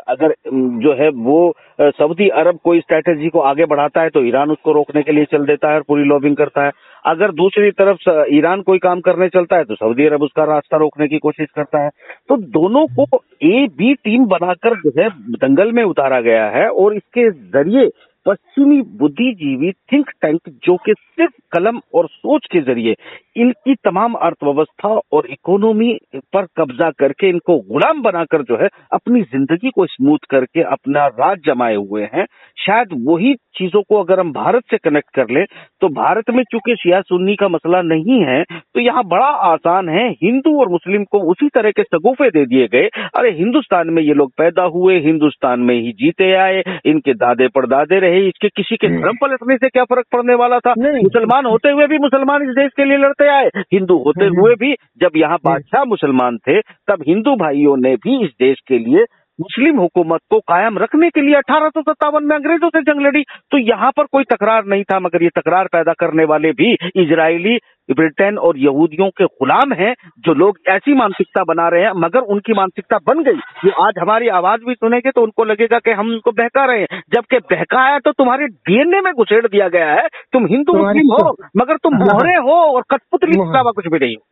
अगर 0.08 0.34
जो 0.80 0.94
है 0.94 1.08
वो 1.24 1.54
सऊदी 1.80 2.28
अरब 2.28 2.58
कोई 2.64 2.80
स्ट्रैटेजी 2.80 3.28
को 3.28 3.40
आगे 3.40 3.64
बढ़ाता 3.64 4.02
है 4.02 4.08
तो 4.08 4.24
ईरान 4.24 4.50
उसको 4.50 4.72
रोकने 4.72 5.02
के 5.02 5.12
लिए 5.12 5.24
चल 5.24 5.44
देता 5.46 5.68
है 5.68 5.74
और 5.74 5.82
पूरी 5.88 6.04
लॉबिंग 6.04 6.36
करता 6.36 6.64
है। 6.64 6.70
अगर 7.04 7.32
दूसरी 7.32 7.70
तरफ़ 7.70 8.08
ईरान 8.34 8.60
कोई 8.62 8.78
काम 8.78 9.00
करने 9.00 9.28
चलता 9.28 9.56
है 9.56 9.64
तो 9.64 9.74
सऊदी 9.74 10.06
अरब 10.06 10.22
उसका 10.22 10.44
रास्ता 10.44 10.76
रोकने 10.76 11.08
की 11.08 11.18
कोशिश 11.18 11.48
करता 11.56 11.82
है। 11.82 11.90
तो 12.28 12.36
दोनों 12.36 12.86
को 12.88 13.22
ए, 13.42 13.66
बी 13.68 13.94
टीम 13.94 14.24
बनाकर 14.26 14.76
जो 14.80 14.92
है, 14.98 15.08
दंगल 15.38 15.72
में 15.72 15.82
उतारा 15.82 16.20
गया 16.20 16.46
है 16.48 16.68
और 16.68 16.94
इसके 16.94 17.30
ज़रिए 17.30 17.86
पश्चिमी 18.26 18.80
बुद्धिजीवी 18.98 19.70
थिंक 19.92 20.10
टैंक 20.22 20.40
जो 20.66 20.76
कि 20.76 20.92
सिर्फ़ 20.92 21.32
कलम 21.52 21.80
और 21.94 22.06
सोच 22.08 22.46
के 22.52 22.60
ज़रिए 22.62 22.94
इनकी 23.36 23.74
तमाम 23.84 24.14
अर्थव्यवस्था 24.22 24.88
और 25.12 25.26
इकोनॉमी 25.30 25.92
पर 26.32 26.46
कब्जा 26.56 26.90
करके 26.90 27.28
इनको 27.28 27.58
गुलाम 27.70 28.02
बनाकर 28.02 28.42
जो 28.42 28.56
है 28.62 28.68
अपनी 28.92 29.22
ज़िंदगी 29.22 29.70
को 29.70 29.86
स्मूथ 29.86 30.26
करके 30.30 30.62
अपना 30.64 31.06
राज 31.08 31.38
जमाए 31.46 31.74
हुए 31.74 32.08
हैं। 32.14 32.24
शायद 32.58 32.88
वही 33.06 33.34
चीज़ों 33.58 33.82
को 33.82 34.02
अगर 34.02 34.20
हम 34.20 34.32
भारत 34.32 34.62
से 34.70 34.78
कनेक्ट 34.78 35.14
कर 35.16 35.30
ले 35.30 35.44
तो 35.82 35.88
भारत 35.94 36.30
में 36.30 36.42
चूँकि 36.44 36.74
शिया 36.76 37.00
सुन्नी 37.02 37.34
का 37.36 37.48
मसला 37.48 37.82
नहीं 37.84 38.20
है 38.24 38.42
तो 38.44 38.80
यहाँ 38.80 39.04
बड़ा 39.06 39.26
आसान 39.44 39.88
है, 39.88 40.08
हिंदू 40.12 40.58
और 40.60 40.68
मुस्लिम 40.68 41.04
को 41.04 41.18
उसी 41.30 41.48
तरह 41.48 41.70
के 41.70 41.82
सगुफे 41.84 42.28
दे 42.30 42.44
दिए 42.46 42.66
गए। 42.68 42.88
अरे, 43.10 43.30
हिंदुस्तान 43.32 43.90
में 43.90 44.02
ये 44.02 44.14
लोग 44.14 44.32
पैदा 44.38 44.62
हुए, 44.74 44.98
हिंदुस्तान 45.00 45.60
में 45.60 45.74
ही 45.74 45.92
जीते 45.94 46.32
आए, 46.36 46.62
इनके 46.86 47.14
दादे 47.14 47.48
परदादे 47.50 47.98
रहे 48.00 48.13
इसके 48.18 48.48
किसी 48.48 48.76
के 48.76 48.88
धर्म 48.88 49.16
पलटने 49.16 49.56
से 49.56 49.68
क्या 49.68 49.84
फ़र्क 49.84 50.06
पड़ने 50.12 50.34
वाला 50.34 50.58
था? 50.58 50.74
मुसलमान 50.78 51.46
होते 51.46 51.70
हुए 51.70 51.86
भी 51.86 51.98
मुसलमान 51.98 52.42
इस 52.42 52.54
देश 52.54 52.70
के 52.76 52.84
लिए 52.84 52.96
लड़ते 52.96 53.28
आए। 53.28 53.48
हिंदू 53.72 53.96
होते 53.98 54.24
हुए 54.24 54.54
भी 54.54 54.74
जब 55.00 55.16
यहाँ 55.16 55.38
बादशाह 55.44 55.84
मुसलमान 55.84 56.38
थे 56.38 56.60
तब 56.60 57.04
हिंदू 57.08 57.36
भाइयों 57.36 57.76
ने 57.76 57.94
भी 57.96 58.24
इस 58.24 58.30
देश 58.40 58.60
के 58.68 58.78
लिए 58.78 59.04
मुस्लिम 59.38 59.78
हुकूमत 59.78 60.20
को 60.30 60.38
कायम 60.40 60.78
रखने 60.78 61.08
के 61.10 61.20
लिए 61.20 61.34
अठारह 61.34 61.68
सौ 61.68 61.80
सत्तावन 61.82 62.24
में 62.24 62.34
अंग्रेज़ों 62.36 62.68
से 62.68 62.80
जंग 62.82 63.00
लड़ी। 63.00 63.22
तो 63.50 63.58
यहाँ 63.58 63.90
पर 63.96 64.04
कोई 64.12 64.24
तकरार 64.24 64.64
नहीं 64.64 64.82
था 64.84 64.98
मगर 65.00 65.22
ये 65.22 65.28
तकरार 65.36 65.68
पैदा 65.72 65.92
करने 65.92 66.24
वाले 66.24 66.52
भी 66.52 66.72
इजरायली 66.96 67.56
ब्रिटेन 67.88 68.38
और 68.38 68.58
यहूदियों 68.58 69.08
के 69.10 69.24
गुलाम 69.24 69.72
हैं 69.72 69.94
जो 70.18 70.34
लोग 70.34 70.58
ऐसी 70.68 70.94
मानसिकता 70.94 71.42
बना 71.44 71.68
रहे 71.68 71.82
हैं 71.82 71.92
मगर 71.96 72.20
उनकी 72.34 72.52
मानसिकता 72.52 72.98
बन 73.06 73.22
गई। 73.22 73.40
जो 73.64 73.70
आज 73.86 73.98
हमारी 74.00 74.28
आवाज़ 74.38 74.60
भी 74.64 74.74
सुनेंगे 74.74 75.10
तो 75.10 75.22
उनको 75.22 75.44
लगेगा 75.44 75.78
कि 75.78 75.90
हम 75.92 76.10
उनको 76.10 76.32
बहका 76.32 76.64
रहे 76.64 76.80
हैं। 76.82 77.02
जबकि 77.14 77.38
बहकाया 77.52 77.98
तो 77.98 78.12
तुम्हारे 78.12 78.46
डीएनए 78.46 79.00
में 79.00 79.12
घुसेड़ 79.14 79.46
दिया 79.46 79.68
गया 79.68 79.92
है। 79.92 80.06
तुम 80.32 80.46
हिंदू 80.46 80.78
मुस्लिम 80.78 81.12
हो 81.12 81.36
मगर 81.56 81.76
तुम। 81.78 81.96
मोहरे 81.96 82.36
हो 82.38 82.60
और 82.66 82.82
कठपुतली 82.90 83.32
कुछ 83.36 83.86
भी 83.86 83.98
नहीं 83.98 84.16
हो। 84.16 84.22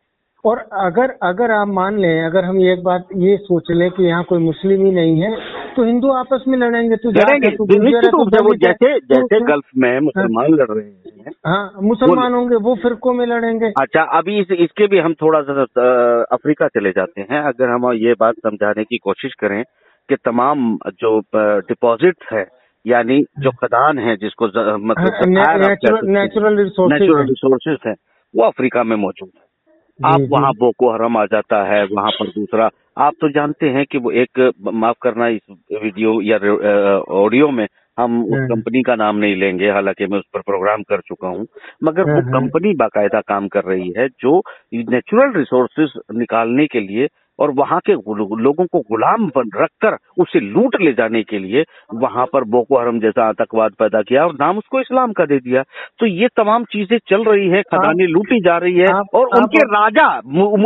और 0.45 0.57
अगर 0.73 1.11
अगर 1.23 1.51
आप 1.51 1.67
मान 1.67 1.97
लें 1.97 2.21
अगर 2.21 2.45
हम 2.45 2.59
एक 2.61 2.83
बात 2.83 3.07
ये 3.17 3.35
सोच 3.37 3.71
लें 3.71 3.89
कि 3.91 4.03
यहाँ 4.03 4.23
कोई 4.23 4.39
मुस्लिम 4.39 4.85
ही 4.85 4.91
नहीं 4.91 5.21
है 5.21 5.35
तो 5.75 5.83
हिंदू 5.83 6.09
आपस 6.11 6.43
में 6.47 6.57
लड़ेंगे 6.57 6.95
तो 6.95 7.11
लड़ेंगे। 7.11 7.49
तो 7.49 8.25
तो 8.29 8.55
जैसे 8.55 8.99
जैसे 8.99 9.39
गल्फ 9.39 9.69
में 9.77 9.99
मुसलमान 9.99 10.43
हाँ। 10.43 10.57
लड़ 10.57 10.71
रहे 10.71 10.85
हैं। 10.85 11.31
हाँ 11.47 11.71
मुसलमान 11.83 12.33
होंगे 12.33 12.55
वो 12.55 12.75
फिरकों 12.75 13.13
में 13.13 13.25
लड़ेंगे। 13.25 13.71
अच्छा 13.81 14.01
अभी 14.17 14.39
इस, 14.39 14.51
इसके 14.51 14.87
भी 14.87 14.99
हम 14.99 15.13
थोड़ा 15.13 15.41
सा 15.41 15.63
अफ्रीका 16.31 16.67
चले 16.67 16.91
जाते 16.91 17.21
हैं। 17.21 17.41
अगर 17.41 17.69
हम 17.69 17.91
ये 17.93 18.13
बात 18.13 18.35
समझाने 18.35 18.83
की 18.83 18.97
कोशिश 18.97 19.33
करें 19.33 19.63
कि 20.09 20.15
तमाम 20.15 20.77
जो 20.99 21.19
डिपॉजिट 21.35 22.15
है 22.33 22.45
यानी 22.85 23.21
जो 23.39 23.51
खदान 23.51 23.99
है 23.99 24.15
जिसको 24.17 24.45
मतलब 24.77 25.37
हाँ, 25.37 25.57
नेचुरल 26.03 26.57
रिसोर्सेज 26.57 27.77
हैं। 27.85 27.91
है 27.91 27.95
वो 28.35 28.43
अफ्रीका 28.43 28.83
में 28.83 28.95
मौजूद 28.95 29.29
है। 29.35 29.52
आप 29.99 30.21
वहाँ 30.29 30.51
बोको 30.53 30.91
हरम 30.91 31.17
आ 31.17 31.25
जाता 31.25 31.63
है 31.65 31.83
वहाँ 31.85 32.11
पर 32.11 32.27
दूसरा 32.29 32.69
आप 32.97 33.13
तो 33.21 33.29
जानते 33.29 33.69
हैं 33.69 33.85
कि 33.85 33.97
वो 33.97 34.11
एक 34.11 34.39
माफ़ 34.73 34.97
करना 35.01 35.27
इस 35.27 35.41
वीडियो 35.73 36.19
या 36.21 36.37
ऑडियो 37.15 37.49
में 37.51 37.67
हम 37.97 38.23
उस 38.23 38.33
हम्म। 38.33 38.47
कंपनी 38.47 38.81
का 38.81 38.95
नाम 38.95 39.15
नहीं 39.15 39.35
लेंगे 39.35 39.69
हालाँकि 39.69 40.05
मैं 40.05 40.19
उस 40.19 40.25
पर 40.33 40.41
प्रोग्राम 40.41 40.83
कर 40.83 41.01
चुका 41.01 41.27
हूँ 41.27 41.45
मगर 41.83 42.03
वो 42.03 42.11
हम्म, 42.11 42.27
हम्म। 42.27 42.39
कंपनी 42.39 42.73
बाकायदा 42.75 43.21
काम 43.21 43.47
कर 43.47 43.63
रही 43.63 43.91
है 43.97 44.07
जो 44.19 44.41
नेचुरल 44.73 45.33
रिसोर्सेज 45.33 45.99
निकालने 46.15 46.65
के 46.67 46.79
लिए 46.79 47.07
और 47.39 47.51
वहाँ 47.51 47.79
के 47.85 47.93
लोगों 48.41 48.65
को 48.65 48.79
गुलाम 48.79 49.27
बन 49.27 49.49
रखकर 49.55 49.97
उसे 50.19 50.39
लूट 50.39 50.81
ले 50.81 50.93
जाने 50.93 51.23
के 51.23 51.39
लिए 51.39 51.63
वहाँ 51.93 52.25
पर 52.33 52.43
बोको 52.43 52.79
हरम 52.79 52.99
जैसा 52.99 53.29
आतंकवाद 53.29 53.71
पैदा 53.79 54.01
किया 54.01 54.25
और 54.25 54.33
नाम 54.33 54.57
उसको 54.57 54.79
इस्लाम 54.79 55.13
का 55.13 55.25
दे 55.25 55.37
दिया। 55.37 55.63
तो 55.99 56.05
ये 56.05 56.27
तमाम 56.27 56.63
चीज़ें 56.63 56.97
चल 57.09 57.23
रही 57.23 57.49
है 57.49 57.61
खदानें 57.61 58.07
लूटी 58.07 58.39
जा 58.39 58.57
रही 58.57 58.77
है 58.77 58.85
आप- 58.85 59.09
और 59.13 59.25
आप- 59.25 59.37
उनके 59.37 59.57
आप, 59.57 59.83
राजा 59.83 60.21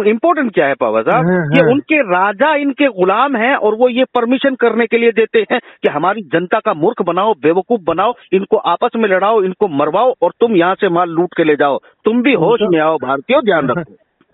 इम्पोर्टेंट 0.10 0.54
क्या 0.54 0.68
है 0.68 0.74
पावा 0.74 1.02
साहब? 1.02 1.26
हाँ, 1.26 1.50
कि 1.50 1.62
हाँ। 1.62 1.70
उनके 1.70 2.02
राजा 2.02 2.56
इनके 2.56 2.88
गुलाम 2.88 3.36
हैं 3.36 3.56
और 3.56 3.76
वो 3.76 3.90
ये 3.90 4.04
परमिशन 4.04 4.56
करने 4.56 4.88
के 4.88 4.98
लिए 4.98 5.12
देते 5.12 5.46
हैं 5.52 5.60
कि 5.60 5.92
हमारी 5.92 6.22
जनता 6.22 6.60
का 6.60 6.74
मूर्ख 6.74 7.02
बनाओ 7.02 7.34
बेवकूफ़ 7.34 7.82
बनाओ 7.82 8.14
इनको 8.34 8.58
आपस 8.58 8.90
में 8.96 9.10
लड़ाओ 9.10 9.42
इनको 9.42 9.68
मरवाओ 9.68 10.14
और 10.22 10.32
तुम 10.40 10.56
यहाँ 10.56 10.76
से 10.76 10.90
माल 10.90 11.10
लूट 11.10 11.30
के 11.38 11.44
ले 11.44 11.56
जाओ। 11.56 11.80
तुम 12.06 12.22
भी 12.22 12.34
होश 12.34 12.60
तो- 12.60 12.70
में 12.72 12.80
आओ 12.80 12.98
भारतीयों 12.98 13.46
ध्यान 13.46 13.68
रखो। 13.68 13.94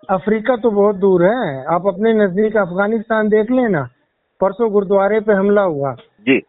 अफ्रीका 0.10 0.56
तो 0.56 0.72
बहुत 0.72 0.96
दूर 0.96 1.24
है। 1.26 1.66
आप 1.66 1.88
अपने 1.88 2.14
नज़दीक 2.14 2.58
अफ़गानिस्तान 2.58 3.28
देख 3.28 3.52
लेना। 3.52 3.90
परसों 4.42 4.72
गुरुद्वारे 4.72 5.20
पे 5.20 5.34
हमला 5.34 5.62
हुआ। 5.62 5.94
जी। 5.94 6.40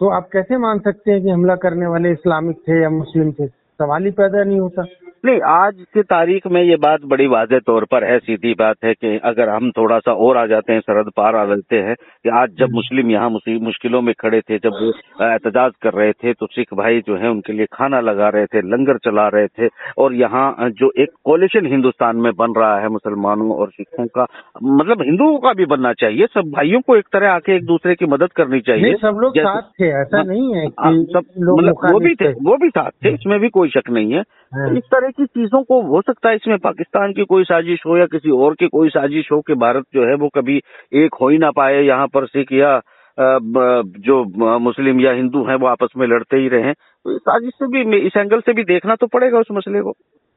तो 0.00 0.08
आप 0.08 0.28
कैसे 0.32 0.56
मान 0.56 0.78
सकते 0.78 1.12
हैं 1.12 1.22
कि 1.22 1.30
हमला 1.30 1.56
करने 1.56 1.86
वाले 1.86 2.12
इस्लामिक 2.12 2.56
थे 2.58 2.82
या 2.82 2.90
मुस्लिम 2.90 3.32
थे? 3.32 3.46
सवाल 3.46 4.04
ही 4.04 4.10
पैदा 4.10 4.44
नहीं 4.44 4.60
होता। 4.60 4.82
नहीं 5.26 5.40
आज 5.40 5.74
की 5.94 6.02
तारीख 6.02 6.46
में 6.46 6.62
ये 6.62 6.76
बात 6.76 7.00
बड़ी 7.04 7.26
वाजे 7.26 7.58
तौर 7.60 7.84
पर 7.84 8.04
है 8.04 8.18
सीधी 8.18 8.54
बात 8.54 8.76
है 8.84 8.94
कि 8.94 9.20
अगर 9.24 9.48
हम 9.48 9.70
थोड़ा 9.70 9.98
सा 9.98 10.12
और 10.12 10.36
आ 10.36 10.46
जाते 10.46 10.72
हैं 10.72 10.80
सरहद 10.80 11.10
पार 11.16 11.36
आ 11.36 11.44
जाते 11.44 11.76
हैं 11.76 11.94
कि 11.94 12.28
आज 12.28 12.50
जब 12.58 12.70
मुस्लिम 12.70 13.10
यहाँ 13.10 13.30
मुश्किलों 13.30 14.02
में 14.02 14.14
खड़े 14.20 14.40
थे 14.40 14.58
जब 14.58 14.72
वो 14.72 14.92
एहतजाज 15.26 15.72
कर 15.82 15.92
रहे 15.92 16.12
थे 16.12 16.32
तो 16.32 16.46
सिख 16.46 16.74
भाई 16.74 17.00
जो 17.00 17.16
है 17.16 17.30
उनके 17.30 17.52
लिए 17.52 17.66
खाना 17.72 18.00
लगा 18.00 18.28
रहे 18.28 18.46
थे 18.46 18.60
लंगर 18.60 18.98
चला 18.98 19.28
रहे 19.28 19.46
थे 19.46 19.68
और 19.98 20.14
यहाँ 20.14 20.70
जो 20.70 20.92
एक 20.98 21.10
कोलिशन 21.24 21.66
हिंदुस्तान 21.66 22.16
में 22.16 22.32
बन 22.32 22.54
रहा 22.56 22.78
है 22.80 22.88
मुसलमानों 22.88 23.50
और 23.50 23.70
सिखों 23.70 24.06
का 24.06 24.26
मतलब 24.62 25.02
हिंदुओं 25.02 25.38
का 25.38 25.52
भी 25.52 25.66
बनना 25.66 25.92
चाहिए 25.92 26.26
सब 26.26 26.50
भाइयों 26.50 26.80
को 26.80 26.96
एक 26.96 27.08
तरह 27.12 27.30
आके 27.30 27.56
एक 27.56 27.64
दूसरे 27.64 27.94
की 27.94 28.06
मदद 28.06 28.32
करनी 28.32 28.60
चाहिए। 28.60 28.94
सब 28.94 29.18
लोग 29.20 29.38
साथ 29.38 29.62
थे 29.80 29.88
ऐसा 30.00 30.16
हाँ, 30.16 30.24
नहीं 30.24 30.54
है 30.54 30.66
हाँ, 30.66 30.92
सब 30.92 31.24
लोग 31.38 31.60
मतलब 31.60 31.92
वो 31.92 31.98
भी 31.98 32.14
थे 32.14 32.32
वो 32.42 32.56
भी 32.56 32.68
साथ 32.68 32.90
थे 33.04 33.14
इसमें 33.14 33.38
भी 33.40 33.48
कोई 33.48 33.68
शक 33.68 33.90
नहीं 33.90 34.14
हाँ। 34.14 34.22
इस 34.52 34.84
तरह 34.84 35.10
की 35.10 35.24
चीज़ों 35.26 35.62
को 35.62 35.80
हो 35.82 36.00
सकता 36.00 36.28
है 36.28 36.36
इसमें 36.36 36.58
पाकिस्तान 36.58 37.12
की 37.12 37.24
कोई 37.24 37.44
साजिश 37.44 37.80
हो 37.86 37.96
या 37.96 38.06
किसी 38.06 38.30
और 38.30 38.54
की 38.54 38.66
कोई 38.68 38.88
साजिश 38.88 39.30
हो 39.32 39.40
कि 39.40 39.54
भारत 39.54 39.84
जो 39.94 40.06
है 40.06 40.14
वो 40.14 40.28
कभी 40.28 40.60
एक 40.96 41.14
हो 41.20 41.28
ही 41.28 41.38
ना 41.38 41.50
पाए 41.50 41.82
यहाँ 41.82 42.06
पर 42.06 42.26
सिख 42.26 42.52
या 42.52 42.80
जो 43.18 44.58
मुस्लिम 44.58 45.00
या 45.00 45.12
हिंदू 45.12 45.44
हैं 45.44 45.56
वो 45.56 45.66
आपस 45.66 45.92
में 45.96 46.06
लड़ते 46.06 46.36
ही 46.36 46.48
रहे। 46.48 46.72
तो 46.72 47.14
इस 47.16 47.20
साजिश 47.20 47.52
से 47.54 47.66
भी 47.66 47.98
इस 47.98 48.16
एंगल 48.16 48.40
से 48.40 48.52
भी 48.52 48.64
देखना 48.64 48.94
तो 48.94 49.06
पड़ेगा 49.06 49.38
उस 49.38 49.46
मसले 49.52 49.80
को। 49.80 49.90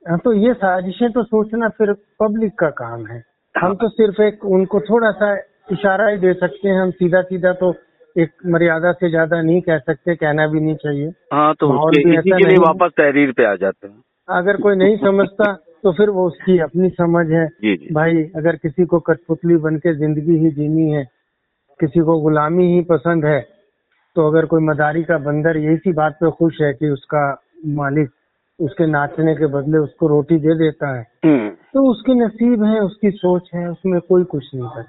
हाँ, 0.04 0.18
तो 0.18 0.34
ये 0.34 0.54
साजिशें 0.54 1.12
तो 1.12 1.24
सोचना 1.24 1.70
फिर 1.70 1.94
पब्लिक 2.20 2.54
का 2.60 2.70
काम 2.76 3.06
है। 3.06 3.22
हम 3.56 3.76
तो 3.76 3.90
सिर्फ़ 3.90 4.22
एक 4.22 4.46
उनको 4.48 4.80
थोड़ा 4.80 5.12
सा 5.12 5.34
इशारा 5.72 6.08
ही 6.08 6.18
दे 6.18 6.34
सकते 6.34 6.70
हैं 6.70 6.82
हम 6.82 6.92
सीधा 6.92 7.22
सीधा 7.22 7.54
तो 7.54 7.72
एक 8.16 8.32
मर्यादा 8.46 8.92
से 8.92 9.10
ज़्यादा 9.10 9.42
नहीं 9.42 9.62
कह 9.62 9.78
सकते 9.80 10.16
कहना 10.16 10.48
भी 10.48 10.60
नहीं 10.60 10.76
चाहिए। 10.76 11.12
हाँ 11.34 11.54
तो 11.54 11.68
उसके 11.70 12.04
भी 12.04 12.10
इसी 12.10 12.18
ऐसा 12.20 12.38
के 12.38 12.44
लिए 12.44 12.48
नहीं 12.48 12.66
वापस 12.66 12.92
तहरीर 12.98 13.32
पे 13.32 13.46
आ 13.46 13.56
जाते 13.56 13.88
हैं। 13.88 14.02
अगर 14.30 14.58
कोई 14.58 14.76
नहीं 14.76 14.98
समझता 14.98 15.54
तो 15.84 15.92
फिर 15.94 16.10
वो 16.10 16.26
उसकी 16.28 16.58
अपनी 16.60 16.90
समझ 16.90 17.26
है। 17.32 17.46
जी 17.48 17.76
जी। 17.78 17.94
भाई 17.94 18.24
अगर 18.36 18.56
किसी 18.56 18.86
को 18.86 19.00
कठपुतली 19.00 19.56
बन 19.58 19.78
के 19.78 19.94
ज़िंदगी 19.96 20.38
ही 20.38 20.50
जीनी 20.52 20.92
है 20.92 21.04
किसी 21.80 22.00
को 22.00 22.20
गुलामी 22.22 22.66
ही 22.74 22.82
पसंद 22.82 23.26
है 23.26 23.40
तो 24.16 24.28
अगर 24.28 24.46
कोई 24.46 24.64
मदारी 24.64 25.04
का 25.04 25.18
बंदर 25.18 25.58
यही 25.58 25.78
सी 25.78 25.94
बात 25.94 26.18
पे 26.22 26.32
खुश 26.32 26.62
है 26.62 26.74
कि 26.74 26.90
उसका 26.90 27.22
मालिक 27.76 28.10
उसके 28.60 28.88
नाचने 28.88 29.34
के 29.36 29.48
बदले 29.48 29.78
उसको 29.78 30.08
रोटी 30.08 30.38
दे 30.38 30.56
देता 30.56 30.96
है। 30.98 31.06
हम्म। 31.26 31.50
तो 31.50 31.90
उसके 31.92 32.14
नसीब 32.16 32.64
है 32.64 32.80
उसकी 32.80 33.12
सोच 33.12 33.50
है 33.56 33.70
उसमें 33.70 34.00
कोई 34.02 34.24
कुछ 34.24 34.50
नहीं 34.56 34.70
कर 34.70 34.86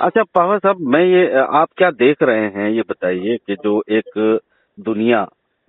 अच्छा 0.00 0.22
पावर 0.34 0.58
साहब 0.58 0.80
मैं 0.88 1.04
ये 1.04 1.40
आप 1.54 1.68
क्या 1.76 1.90
देख 1.90 2.22
रहे 2.22 2.48
हैं 2.50 2.70
ये 2.70 2.82
बताइए 2.90 3.36
कि 3.36 3.54
जो 3.54 3.82
एक 3.90 4.40
दुनिया 4.78 5.26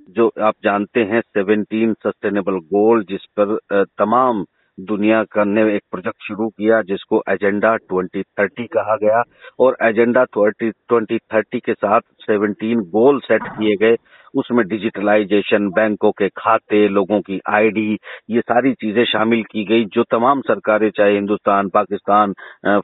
जो 0.09 0.31
आप 0.41 0.53
जानते 0.63 0.99
हैं 1.03 1.21
सेवेंटीन 1.21 1.93
सस्टेनेबल 1.93 2.57
गोल 2.73 3.03
जिस 3.03 3.25
पर 3.39 3.57
तमाम 3.99 4.45
दुनिया 4.77 5.23
का 5.23 5.43
ने 5.43 5.61
एक 5.75 5.81
प्रोजेक्ट 5.91 6.23
शुरू 6.23 6.47
किया 6.47 6.81
जिसको 6.81 7.21
एजेंडा 7.29 7.75
2030 7.93 8.67
कहा 8.73 8.95
गया 8.95 9.23
और 9.59 9.77
एजेंडा 9.81 10.25
20 10.37 10.71
2030 10.91 11.59
के 11.65 11.73
साथ 11.73 12.01
17 12.29 12.83
गोल 12.89 13.19
सेट 13.19 13.47
किए 13.49 13.75
गए 13.75 13.95
उसमें 14.35 14.65
डिजिटलाइजेशन, 14.67 15.69
बैंकों 15.69 16.11
के 16.11 16.27
खाते, 16.29 16.87
लोगों 16.87 17.19
की 17.21 17.39
आईडी, 17.49 17.97
ये 18.29 18.41
सारी 18.41 18.73
चीज़ें 18.73 19.03
शामिल 19.05 19.43
की 19.43 19.63
गई 19.65 19.85
जो 19.85 20.03
तमाम 20.11 20.41
सरकारें, 20.41 20.89
चाहे 20.89 21.13
हिंदुस्तान, 21.13 21.69
पाकिस्तान 21.69 22.33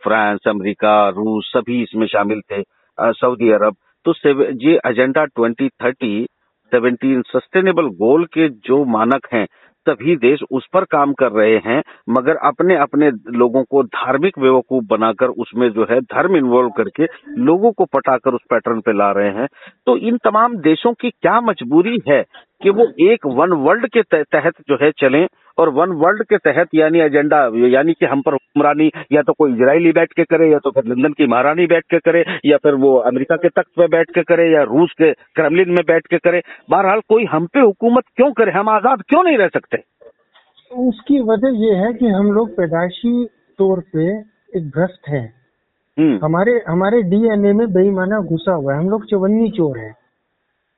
फ्रांस, 0.03 0.47
अमेरिका, 0.47 1.09
रूस, 1.09 1.51
सभी 1.57 1.81
इसमें 1.83 2.07
शामिल 2.07 2.41
थे 2.51 2.61
सऊदी 2.97 3.49
अरब। 3.51 3.75
तो 4.05 4.13
ये 4.61 4.79
एजेंडा 4.87 5.25
2030 5.39 6.25
17 6.71 7.21
सस्टेनेबल 7.27 7.87
गोल 7.97 8.25
के 8.25 8.47
जो 8.67 8.83
मानक 8.85 9.27
हैं 9.33 9.45
सभी 9.89 10.15
देश 10.15 10.39
उस 10.51 10.67
पर 10.73 10.83
काम 10.83 11.13
कर 11.13 11.31
रहे 11.31 11.57
हैं, 11.57 11.81
मगर 12.09 12.35
अपने 12.35 12.75
अपने 12.75 13.09
लोगों 13.37 13.63
को 13.63 13.83
धार्मिक 13.83 14.39
बेवकूफ़ 14.39 14.85
बनाकर 14.85 15.27
उसमें 15.27 15.69
जो 15.69 15.87
है 15.91 15.99
धर्म 16.01 16.35
इन्वॉल्व 16.35 16.69
करके 16.69 17.07
लोगों 17.41 17.71
को 17.71 17.85
पटाकर 17.85 18.33
उस 18.33 18.41
पैटर्न 18.49 18.79
पे 18.81 18.93
ला 18.93 19.11
रहे 19.11 19.29
हैं। 19.29 19.47
तो 19.85 19.97
इन 19.97 20.17
तमाम 20.17 20.55
देशों 20.55 20.93
की 20.93 21.09
क्या 21.09 21.39
मजबूरी 21.41 21.97
है? 22.09 22.23
कि 22.63 22.69
वो 22.69 22.87
एक 22.99 23.25
वन 23.25 23.51
वर्ल्ड 23.51 23.87
के 23.97 24.01
तहत 24.13 24.53
जो 24.69 24.77
है 24.81 24.91
चलें 24.91 25.27
और 25.57 25.69
वन 25.69 25.91
वर्ल्ड 25.91 26.23
के 26.23 26.37
तहत 26.37 26.67
यानी 26.75 26.99
एजेंडा 26.99 27.51
यानी 27.67 27.93
कि 27.93 28.05
हम 28.05 28.21
पर 28.21 28.33
हुक्मरानी 28.33 28.91
या 29.11 29.21
तो 29.21 29.33
कोई 29.33 29.53
इजरायली 29.53 29.91
बैठ 29.91 30.13
के 30.13 30.23
करे 30.23 30.51
या 30.51 30.59
तो 30.59 30.71
फिर 30.71 30.83
लंदन 30.85 31.13
की 31.13 31.27
महारानी 31.27 31.65
बैठ 31.67 31.83
के 31.91 31.99
करे 31.99 32.25
या 32.45 32.57
फिर 32.57 32.73
वो 32.73 32.95
अमेरिका 32.95 33.35
के 33.35 33.49
तख्त 33.49 33.71
पे 33.77 33.87
बैठ 33.87 34.11
के 34.11 34.23
करे 34.23 34.51
या 34.51 34.63
रूस 34.63 34.91
के 34.91 35.11
क्रेमलिन 35.13 35.69
में 35.69 35.83
बैठ 35.87 36.07
के 36.07 36.17
करे। 36.17 36.41
बहरहाल 36.69 36.99
कोई 37.09 37.25
हम 37.25 37.45
पे 37.45 37.59
हुकूमत 37.59 38.03
क्यों 38.15 38.31
करे? 38.31 38.51
हम 38.51 38.69
आज़ाद 38.69 39.01
क्यों 39.01 39.23
नहीं 39.23 39.37
रह 39.37 39.47
सकते? 39.47 39.77
उसकी 40.71 41.19
वजह 41.19 41.65
ये 41.65 41.73
है 41.73 41.93
कि 41.93 42.07
हम 42.07 42.31
लोग 42.31 42.49
पैदाइशी 42.49 43.25
तौर 43.59 43.79
पे 43.79 44.19
एक 44.57 44.69
भ्रष्ट 44.69 45.09
हैं। 45.09 45.33
हम्म। 45.99 46.19
हमारे 46.23 46.61
हमारे 46.67 47.01
डीएनए 47.01 47.53
में 47.53 47.73
बेईमाना 47.73 48.19
घुसा 48.19 48.53
हुआ 48.53 48.73
है। 48.73 48.79
हम 48.79 48.89
लोग 48.89 49.05
चवन्नी 49.05 49.49
चोर 49.49 49.77
हैं। 49.77 49.95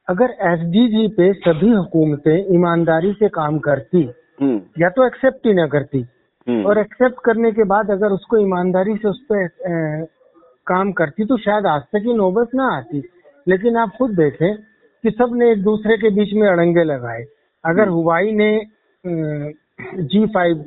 अगर 0.08 0.32
एसडीजी 0.48 1.08
पे 1.08 1.32
सभी 1.34 1.70
हुकूमतें 1.70 2.54
ईमानदारी 2.56 3.12
से 3.14 3.28
काम 3.30 3.58
करती 3.60 4.02
हम्म। 4.42 4.62
या 4.82 4.90
तो 4.90 5.06
एक्सेप्ट 5.08 5.48
ही 5.48 5.54
ना 5.54 5.66
करती 5.68 6.06
हम्म। 6.48 6.66
और 6.66 6.78
एक्सेप्ट 6.78 7.24
करने 7.26 7.52
के 7.52 7.64
बाद 7.64 7.92
अगर 7.92 8.12
उसको 8.12 8.38
ईमानदारी 8.38 8.96
से 8.96 9.08
उस 9.08 9.22
पर 9.32 9.48
काम 10.68 10.92
करती 10.92 11.26
तो 11.26 11.38
शायद 11.38 11.66
आज 11.66 11.82
तक 11.94 12.04
ही 12.06 12.14
नौबत 12.14 12.54
ना 12.56 12.68
आती। 12.78 13.02
लेकिन 13.48 13.78
आप 13.78 13.92
खुद 13.98 14.12
देखें 14.16 14.56
कि 15.04 15.12
सबने 15.12 15.52
एक 15.52 15.64
दूसरे 15.64 15.98
के 15.98 16.10
बीच 16.10 16.34
में 16.34 16.48
अड़ंगे 16.50 16.84
लगाए। 16.84 17.24
अगर 17.64 17.88
हुवाई 17.88 18.32
ने 18.32 18.52
जी 20.04 20.26
फाइव 20.26 20.64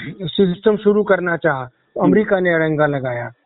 सिस्टम 0.00 0.76
शुरू 0.76 1.02
करना 1.04 1.36
चाहा 1.36 1.64
तो 1.64 2.00
अमेरिका 2.00 2.40
ने 2.40 2.54
अड़ंगा 2.54 2.86
लगाया। 2.86 3.24
हम्म 3.24 3.39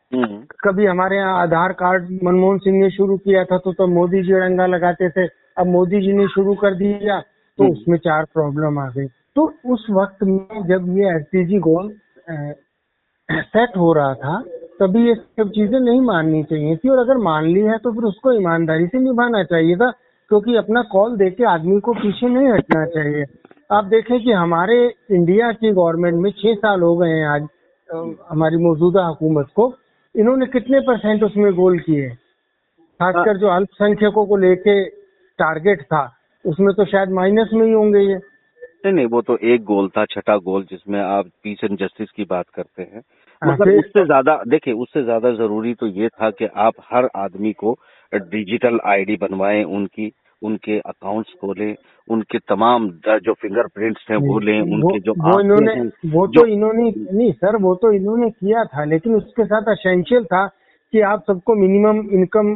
कभी 0.65 0.87
हमारे 0.87 1.17
यहाँ 1.17 1.41
आधार 1.43 1.73
कार्ड 1.75 2.09
मनमोहन 2.25 2.59
सिंह 2.59 2.79
ने 2.79 2.91
शुरू 2.91 3.17
किया 3.19 3.45
था 3.45 3.59
तो 3.59 3.73
तब 3.75 3.89
मोदी 3.91 4.23
जी 4.23 4.33
अड़ंगा 4.33 4.67
लगाते 4.67 5.09
थे। 5.11 5.27
अब 5.59 5.67
मोदी 5.69 6.01
जी 6.01 6.13
ने 6.13 6.27
शुरू 6.29 6.55
कर 6.55 6.75
दिया 6.75 7.21
तो 7.21 7.65
हम्म। 7.65 7.73
उसमें 7.73 7.99
चार 7.99 8.25
प्रॉब्लम 8.35 8.79
आ 8.79 8.89
गई। 8.89 9.07
तो 9.07 9.53
उस 9.67 9.87
वक्त 9.91 10.23
में 10.25 10.67
जब 10.69 10.89
ये 10.99 11.15
एस 11.15 11.61
गोल 11.63 11.93
सेट 13.29 13.77
हो 13.77 13.93
रहा 13.93 14.15
था 14.15 14.41
तभी 14.81 15.07
ये 15.07 15.15
सब 15.15 15.51
चीज़ें 15.51 15.79
नहीं 15.81 16.01
माननी 16.03 16.43
चाहिए 16.45 16.77
थी। 16.77 16.89
और 16.89 16.99
अगर 16.99 17.19
मान 17.23 17.45
ली 17.47 17.61
है 17.63 17.79
तो 17.79 17.93
फिर 17.93 18.05
उसको 18.05 18.33
ईमानदारी 18.33 18.87
से 18.87 18.99
निभाना 19.01 19.43
चाहिए 19.45 19.77
था 19.77 19.91
क्योंकि 20.31 20.57
अपना 20.57 20.83
कॉल 20.93 21.17
दे 21.17 21.31
के 21.31 21.45
आदमी 21.45 21.81
को 21.81 21.93
पीछे 21.95 22.29
नहीं 22.29 22.49
हटना 22.49 22.85
चाहिए। 22.89 23.25
आप 23.71 23.85
देखें 23.87 24.19
कि 24.25 24.33
हमारे 24.33 24.77
इंडिया 25.11 25.51
की 25.53 25.71
गवर्नमेंट 25.73 26.17
में 26.17 26.31
छह 26.33 26.55
साल 26.57 26.83
हो 26.83 26.97
गए 26.97 27.09
हैं 27.09 27.27
आज 27.29 27.47
हमारी 28.31 28.57
मौजूदा 28.59 29.05
हुकूमत 29.07 29.47
को। 29.57 29.69
इन्होंने 30.15 30.47
कितने 30.47 30.81
परसेंट 30.81 31.23
उसमें 31.23 31.53
गोल 31.55 31.79
किए? 31.79 32.09
खासकर 33.01 33.39
जो 33.39 33.49
अल्पसंख्यकों 33.49 34.27
को 34.27 34.37
लेके 34.37 34.85
टारगेट 35.39 35.83
था 35.83 36.05
उसमें 36.45 36.73
तो 36.75 36.85
शायद 36.85 37.11
माइनस 37.13 37.51
में 37.53 37.67
ही 37.67 37.73
होंगे 37.73 38.01
ये। 38.01 38.15
नहीं 38.85 38.93
नहीं 38.93 39.07
वो 39.07 39.21
तो 39.23 39.37
एक 39.45 39.63
गोल 39.65 39.89
था 39.89 40.05
छठा 40.05 40.37
गोल 40.41 40.65
जिसमें 40.71 41.01
आप 41.01 41.27
पीस 41.43 41.61
एंड 41.65 41.79
जस्टिस 41.79 42.11
की 42.11 42.25
बात 42.25 42.49
करते 42.49 42.83
हैं। 42.83 43.01
हाँ, 43.43 43.53
मतलब 43.53 43.79
उससे 43.79 44.05
ज़्यादा 44.05 44.41
देखिए 44.49 44.75
उससे 44.77 45.03
ज़्यादा 45.05 45.31
ज़रूरी 45.33 45.73
तो 45.75 45.87
ये 45.89 46.09
था 46.11 46.31
कि 46.31 46.47
आप 46.59 46.75
हर 46.93 47.09
आदमी 47.17 47.53
को 47.55 47.77
डिजिटल 48.13 48.79
आईडी 48.87 49.17
बनवाएँ 49.17 49.63
उनकी 49.65 50.13
उनके 50.45 50.79
अकाउंट्स 50.87 51.33
खोले 51.41 51.71
उनके 52.09 52.39
तमाम 52.49 52.89
जो 53.21 53.33
फिंगरप्रिंट्स 53.37 54.07
हैं 54.11 54.17
वो 54.19 54.39
लें 54.41 54.61
उनके 54.61 55.01
जो 55.01 55.13
वो 55.21 55.39
इन्होंने 55.41 55.75
वो 56.11 56.27
तो 56.29 56.47
इन्होंने 56.47 56.91
नहीं 56.91 57.33
सर 57.35 57.57
वो 57.63 57.75
तो 57.75 57.93
इन्होंने 57.93 58.31
किया 58.31 58.65
था 58.65 58.85
लेकिन 58.85 59.15
उसके 59.15 59.45
साथ 59.45 59.69
असेंशियल 59.69 60.25
था 60.25 60.47
कि 60.93 61.01
आप 61.05 61.25
सबको 61.27 61.55
मिनिमम 61.55 62.01
इनकम 62.13 62.55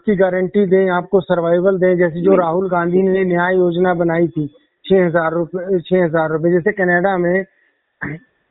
की 0.00 0.16
गारंटी 0.16 0.66
दें 0.66 0.90
आपको 0.90 1.20
सर्वाइवल 1.20 1.78
दें 1.78 1.96
जैसे 1.98 2.22
जो 2.22 2.36
राहुल 2.36 2.68
गांधी 2.70 3.02
ने 3.02 3.24
न्याय 3.24 3.56
योजना 3.56 3.94
बनाई 3.94 4.28
थी 4.28 4.46
छह 4.84 5.04
हज़ार 5.06 5.32
रूपए 5.32 5.80
छह 5.80 6.04
हज़ार 6.04 6.30
रूपए 6.30 6.52
जैसे 6.52 6.72
कनाडा 6.72 7.16
में 7.18 7.44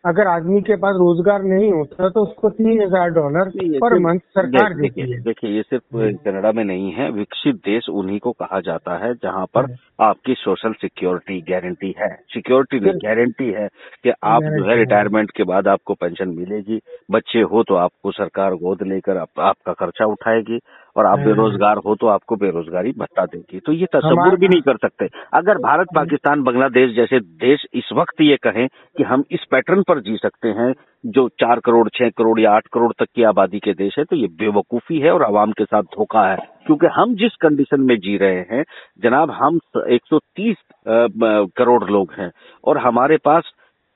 अगर 0.05 0.27
आदमी 0.27 0.61
के 0.61 0.75
पास 0.75 0.95
रोज़गार 0.95 1.43
नहीं 1.43 1.71
होता 1.71 2.09
तो 2.09 2.21
उसको 2.21 2.49
तीन 2.51 2.81
हज़ार 2.81 3.09
डॉलर 3.11 3.49
पर 3.79 3.97
मंथ 3.99 4.19
सरकार 4.35 4.73
देती 4.73 5.01
है 5.01 5.19
देखिए 5.21 5.51
ये 5.51 5.61
सिर्फ़ 5.61 5.97
कनाडा 6.25 6.51
में 6.51 6.63
नहीं 6.63 6.91
है 6.91 7.09
विकसित 7.11 7.55
देश 7.65 7.89
उन्हीं 7.89 8.19
को 8.19 8.31
कहा 8.33 8.59
जाता 8.61 8.97
है 8.97 9.13
जहाँ 9.13 9.45
पर। 9.55 9.75
आपकी 10.01 10.33
सोशल 10.33 10.73
सिक्योरिटी 10.73 11.39
गारंटी 11.49 11.93
है 11.99 12.09
सिक्योरिटी 12.33 12.79
नहीं 12.79 12.99
गारंटी 13.03 13.49
है 13.51 13.67
कि 14.03 14.09
आप 14.23 14.43
जो 14.43 14.63
है 14.63 14.69
है। 14.69 14.77
रिटायरमेंट 14.77 15.31
के 15.31 15.43
बाद 15.43 15.67
आपको 15.67 15.93
पेंशन 15.93 16.29
मिलेगी 16.29 16.79
बच्चे 17.11 17.41
हो 17.43 17.63
तो 17.63 17.75
आपको 17.77 18.11
सरकार 18.11 18.55
गोद 18.55 18.83
लेकर 18.83 19.17
आप, 19.17 19.39
आपका 19.39 19.73
खर्चा 19.73 20.05
उठाएगी 20.05 20.59
और 20.97 21.05
आप 21.05 21.17
हाँ। 21.17 21.27
बेरोजगार 21.27 21.77
हो 21.77 21.95
तो 21.95 22.07
आपको 22.07 22.35
बेरोजगारी 22.35 22.91
भत्ता 22.91 23.25
देगी। 23.25 23.59
तो 23.59 23.71
ये 23.71 23.85
तस्वुर 23.85 24.35
भी 24.39 24.47
नहीं 24.47 24.61
कर 24.61 24.77
सकते। 24.77 25.09
अगर 25.33 25.57
भारत 25.57 25.87
पाकिस्तान 25.95 26.43
बांग्लादेश 26.43 26.95
जैसे 26.95 27.19
देश 27.19 27.65
इस 27.73 27.89
वक्त 27.93 28.21
ये 28.21 28.37
कहें 28.47 28.67
कि 28.67 29.03
हम 29.03 29.23
इस 29.31 29.43
पैटर्न 29.51 29.81
पर 29.81 29.99
जी 29.99 30.17
सकते 30.17 30.47
हैं 30.47 30.73
जो 31.05 31.29
चार 31.29 31.59
करोड़ 31.59 31.89
छह 31.89 32.09
करोड़ 32.09 32.39
या 32.39 32.51
आठ 32.51 32.67
करोड़ 32.73 32.93
तक 32.99 33.05
की 33.15 33.23
आबादी 33.23 33.59
के 33.59 33.73
देश 33.73 33.97
है 33.97 34.03
तो 34.03 34.15
ये 34.15 34.27
बेवकूफ़ी 34.27 34.99
है 34.99 35.11
और 35.11 35.23
आवाम 35.23 35.51
के 35.51 35.65
साथ 35.65 35.83
धोखा 35.83 36.27
है। 36.31 36.37
क्योंकि 36.65 36.87
हम 36.87 37.15
जिस 37.15 37.35
कंडीशन 37.35 37.81
में 37.81 37.97
जी 37.97 38.17
रहे 38.17 38.39
हैं 38.39 38.63
जनाब 39.03 39.31
हम 39.31 39.59
130 39.77 40.55
अ, 40.87 41.07
ब- 41.07 41.49
करोड़ 41.57 41.89
लोग 41.89 42.13
हैं 42.17 42.31
और 42.63 42.77
हमारे 42.77 43.17
पास 43.17 43.43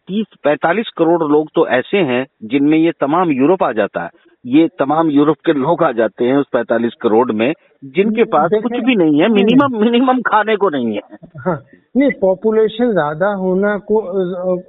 30 0.08 0.26
45 0.44 0.90
करोड़ 0.98 1.24
लोग 1.24 1.50
तो 1.56 1.68
ऐसे 1.68 1.98
हैं 1.98 2.28
जिनमें 2.44 2.78
ये 2.78 2.92
तमाम 2.92 3.32
यूरोप 3.32 3.64
आ 3.64 3.72
जाता 3.72 4.02
है। 4.02 4.10
ये 4.46 4.68
तमाम 4.80 5.10
यूरोप 5.10 5.38
के 5.46 5.54
लोग 5.54 5.84
आ 5.84 5.92
जाते 5.92 6.26
हैं 6.26 6.36
उस 6.38 6.46
45 6.56 6.94
करोड़ 7.02 7.32
में 7.32 7.52
जिनके 7.96 8.24
पास 8.26 8.52
कुछ 8.64 8.78
भी 8.86 8.96
नहीं 8.96 9.22
है 9.22 9.28
मिनिमम 9.30 9.78
मिनिमम 9.80 10.22
खाने 10.28 10.56
को 10.56 10.70
नहीं 10.70 10.96
है। 10.96 11.18
हाँ 11.40 11.62
नहीं 11.98 12.10
पॉपुलेशन 12.22 12.92
ज़्यादा 12.92 13.34
होना 13.36 13.78
को 13.88 14.00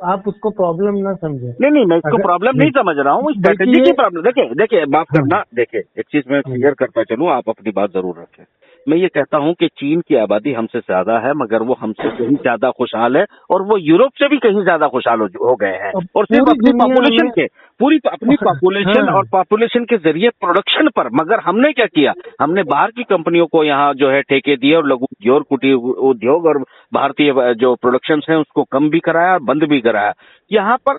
आप 0.07 0.29
उसको 0.29 0.51
प्रॉब्लम 0.51 0.99
ना 0.99 1.15
समझे। 1.15 1.55
नहीं 1.61 1.71
नहीं 1.71 1.85
मैं 1.87 1.97
इसको 1.97 2.23
प्रॉब्लम 2.23 2.57
नहीं 2.57 2.71
समझ 2.73 2.97
रहा 2.99 3.15
हूँ 3.15 3.33
स्ट्रेटेजी 3.33 3.81
की 3.81 3.93
प्रॉब्लम 3.93 4.23
देखिए 4.23 4.55
देखिए 4.55 4.85
माफ़ 4.87 5.07
हाँ। 5.11 5.21
करना 5.21 5.43
देखिए 5.55 5.83
एक 5.99 6.07
चीज़ 6.13 6.33
मैं 6.33 6.43
क्लियर 6.43 6.75
करता 6.79 7.03
चलूँ 7.05 7.31
आप 7.31 7.49
अपनी 7.49 7.73
बात 7.73 7.93
ज़रूर 7.93 8.19
रखें। 8.19 8.45
मैं 8.87 8.97
ये 8.97 9.09
कहता 9.09 9.39
हूँ 9.39 9.53
कि 9.55 9.67
चीन 9.71 10.01
की 10.01 10.17
आबादी 10.17 10.53
हमसे 10.53 10.79
ज़्यादा 10.81 11.19
है 11.19 11.33
मगर 11.37 11.63
वो 11.63 11.77
हमसे 11.81 12.11
कहीं 12.11 12.37
ज़्यादा 12.37 12.71
खुशहाल 12.71 13.17
है 13.17 13.25
और 13.51 13.63
वो 13.63 13.77
यूरोप 13.79 14.13
से 14.19 14.29
भी 14.29 14.39
कहीं 14.39 14.63
ज़्यादा 14.63 14.87
खुशहाल 14.89 15.21
हो, 15.21 15.27
हो 15.41 15.55
गए 15.57 15.77
हैं। 15.83 15.93
और 16.17 16.27
सिर्फ़ 16.27 16.49
अपनी 16.51 16.73
पॉपुलेशन 16.79 17.29
के 17.31 17.47
पूरी 17.81 17.99
अपनी 18.13 18.35
हाँ। 18.43 18.53
पॉपुलेशन 18.53 19.09
और 19.09 19.27
पॉपुलेशन 19.33 19.85
के 19.85 19.97
ज़रिए 19.97 20.29
प्रोडक्शन 20.29 20.89
पर। 20.89 21.09
मगर 21.13 21.41
हमने 21.41 21.73
क्या 21.73 21.87
किया? 21.87 22.13
हमने 22.41 22.63
बाहर 22.63 22.91
की 22.91 23.03
कंपनियों 23.03 23.47
को 23.47 23.65
यहाँ 23.65 23.95
जो 23.95 24.11
है 24.11 24.23
ठेके 24.23 24.57
दिए 24.57 24.75
और 24.75 24.87
लघु 24.87 25.05
उद्योग 25.05 25.37
और 25.37 25.43
कुटीर 25.43 25.75
उद्योग 26.11 26.47
और 26.47 26.59
भारतीय 26.95 27.55
जो 27.55 27.75
प्रोडक्शन 27.75 28.21
है 28.31 28.39
उसको 28.39 28.65
कम 28.65 28.91
भी 28.91 29.01
कराया 29.01 29.33
और 29.33 29.43
बंद 29.43 29.65
भी 29.65 29.81
कराया। 29.81 30.13
यहाँ 30.53 30.77
पर 30.77 30.99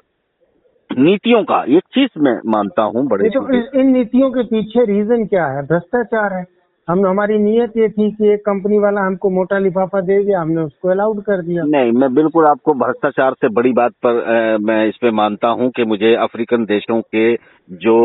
नीतियों 0.90 1.44
का 1.44 1.64
एक 1.68 1.84
चीज़ 1.94 2.20
मैं 2.20 2.40
मानता 2.46 2.82
हूँ 2.84 3.08
बड़े 3.08 3.30
तो 3.30 3.80
इन 3.80 3.92
नीतियों 3.92 4.32
के 4.32 4.44
पीछे 4.44 4.86
रीजन 4.86 5.26
क्या 5.26 5.46
है? 5.46 5.62
भ्रष्टाचार 5.62 6.34
है। 6.34 6.61
हम 6.88 7.06
हमारी 7.06 7.38
नीयत 7.40 7.74
ये 7.78 7.88
थी 7.90 8.10
कि 8.12 8.32
एक 8.34 8.40
कंपनी 8.42 8.78
वाला 8.80 9.02
हमको 9.02 9.30
मोटा 9.30 9.58
लिफाफा 9.60 10.00
दे 10.02 10.18
दिया 10.24 10.40
हमने 10.42 10.62
उसको 10.62 10.90
अलाउड 10.90 11.22
कर 11.24 11.42
दिया। 11.42 11.64
नहीं 11.68 11.92
मैं 11.92 12.14
बिल्कुल 12.14 12.46
आपको 12.46 12.74
भ्रष्टाचार 12.76 13.34
से 13.34 13.50
बड़ी 13.50 13.72
बात 13.74 13.92
पर 14.06 14.20
आ, 14.22 14.58
मैं 14.58 14.88
इस 14.88 14.96
पे 15.02 15.12
मानता 15.12 15.48
हूँ 15.50 15.70
कि 15.70 15.86
मुझे 15.86 16.14
अफ्रीकन 16.24 16.66
देशों 16.66 17.02
के 17.16 17.34
जो 17.70 17.96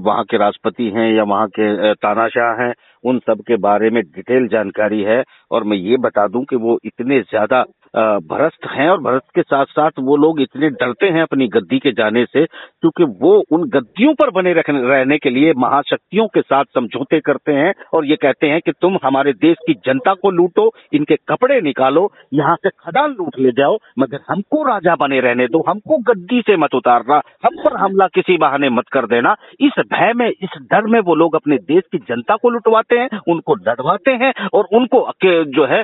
वहाँ 0.00 0.24
के 0.24 0.38
राष्ट्रपति 0.38 0.90
हैं 0.96 1.10
या 1.12 1.22
वहाँ 1.24 1.46
के 1.50 1.94
तानाशाह 1.96 2.62
हैं 2.62 2.72
उन 3.04 3.18
सब 3.20 3.40
के 3.48 3.56
बारे 3.60 3.90
में 3.90 4.02
डिटेल 4.04 4.46
जानकारी 4.48 5.02
है। 5.02 5.22
और 5.50 5.64
मैं 5.64 5.76
ये 5.78 5.96
बता 5.98 6.26
दूँ 6.28 6.44
कि 6.44 6.56
वो 6.58 6.78
इतने 6.84 7.20
ज़्यादा 7.22 7.62
भ्रष्ट 7.96 8.66
हैं 8.68 8.88
और 8.90 9.00
भ्रष्ट 9.00 9.34
के 9.34 9.42
साथ 9.42 9.66
साथ 9.66 9.98
वो 10.00 10.16
लोग 10.16 10.40
इतने 10.40 10.68
डरते 10.72 11.06
हैं 11.08 11.22
अपनी 11.22 11.46
गद्दी 11.48 11.78
के 11.78 11.92
जाने 11.92 12.24
से, 12.26 12.44
क्योंकि 12.44 13.04
वो 13.20 13.32
उन 13.52 13.62
गद्दियों 13.70 14.12
पर 14.14 14.30
बने 14.32 14.52
रहने 14.52 15.18
के 15.18 15.30
लिए 15.30 15.52
महाशक्तियों 15.58 16.26
के 16.28 16.40
साथ 16.42 16.64
समझौते 16.74 17.20
करते 17.20 17.52
हैं 17.52 17.72
और 17.94 18.06
ये 18.06 18.16
कहते 18.16 18.46
हैं 18.46 18.60
कि 18.60 18.72
तुम 18.72 18.98
हमारे 19.04 19.32
देश 19.34 19.56
की 19.66 19.74
जनता 19.86 20.14
को 20.14 20.30
लूटो, 20.30 20.70
इनके 20.92 21.16
कपड़े 21.28 21.60
निकालो, 21.60 22.10
यहाँ 22.34 22.56
से 22.56 22.70
खदान 22.70 23.10
लूट 23.10 23.38
ले 23.38 23.50
जाओ, 23.52 23.76
मगर 23.98 24.20
हमको 24.28 24.62
राजा 24.64 24.94
बने 24.96 25.20
रहने 25.20 25.46
दो, 25.46 25.62
हमको 25.68 25.98
गद्दी 26.04 26.40
से 26.40 26.56
मत 26.56 26.74
उतारना, 26.74 27.20
हम 27.44 27.56
पर 27.64 27.76
हमला 27.76 28.06
किसी 28.14 28.36
बहाने 28.38 28.68
मत 28.70 28.88
कर 28.92 29.06
देना। 29.06 29.34
इस 29.60 29.78
भय 29.92 30.12
में, 30.16 30.28
इस 30.28 30.58
डर 30.62 30.86
में 30.86 31.00
वो 31.00 31.14
लोग 31.14 31.34
अपने 31.34 31.56
देश 31.58 31.82
की 31.92 31.98
जनता 32.08 32.36
को 32.36 32.50
लुटवाते 32.50 32.98
हैं, 32.98 33.08
उनको 33.28 33.54
डरवाते 33.62 34.10
हैं 34.14 34.32
और 34.48 34.68
उनको 34.74 35.04
जो 35.24 35.64
है 35.66 35.80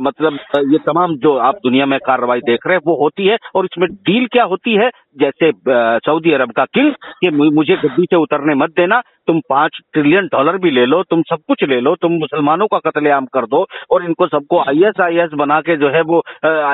मतलब 0.00 0.38
ये 0.72 0.78
तमाम 0.86 1.16
जो 1.18 1.38
आप 1.40 1.56
दुनिया 1.64 1.86
में 1.86 1.98
कार्रवाई 2.06 2.40
देख 2.40 2.66
रहे 2.66 2.76
हैं 2.76 2.82
वो 2.86 2.96
होती 3.02 3.26
है। 3.26 3.36
और 3.54 3.64
इसमें 3.64 3.88
डील 4.06 4.26
क्या 4.32 4.44
होती 4.44 4.74
है? 4.74 4.90
जैसे 5.20 5.52
सऊदी 6.06 6.32
अरब 6.32 6.50
का 6.52 6.64
किंग 6.64 6.92
कि 7.20 7.30
मुझे 7.30 7.76
गद्दी 7.76 8.04
से 8.04 8.16
उतरने 8.16 8.54
मत 8.54 8.70
देना 8.70 9.00
तुम 9.26 9.40
पाँच 9.50 9.78
ट्रिलियन 9.92 10.26
डॉलर 10.26 10.56
भी 10.58 10.70
ले 10.70 10.84
लो 10.86 11.02
तुम 11.10 11.22
सब 11.22 11.38
कुछ 11.48 11.62
ले 11.68 11.80
लो 11.80 11.94
तुम 11.94 12.12
मुसलमानों 12.12 12.66
का 12.66 12.78
कत्लेआम 12.86 13.26
कर 13.34 13.44
दो 13.46 13.64
और 13.90 14.04
इनको 14.04 14.26
सबको 14.26 14.60
आईएस 14.60 15.00
आईएस 15.00 15.30
बना 15.34 15.60
के 15.60 15.76
जो 15.76 15.88
है 15.88 16.00
वो 16.02 16.18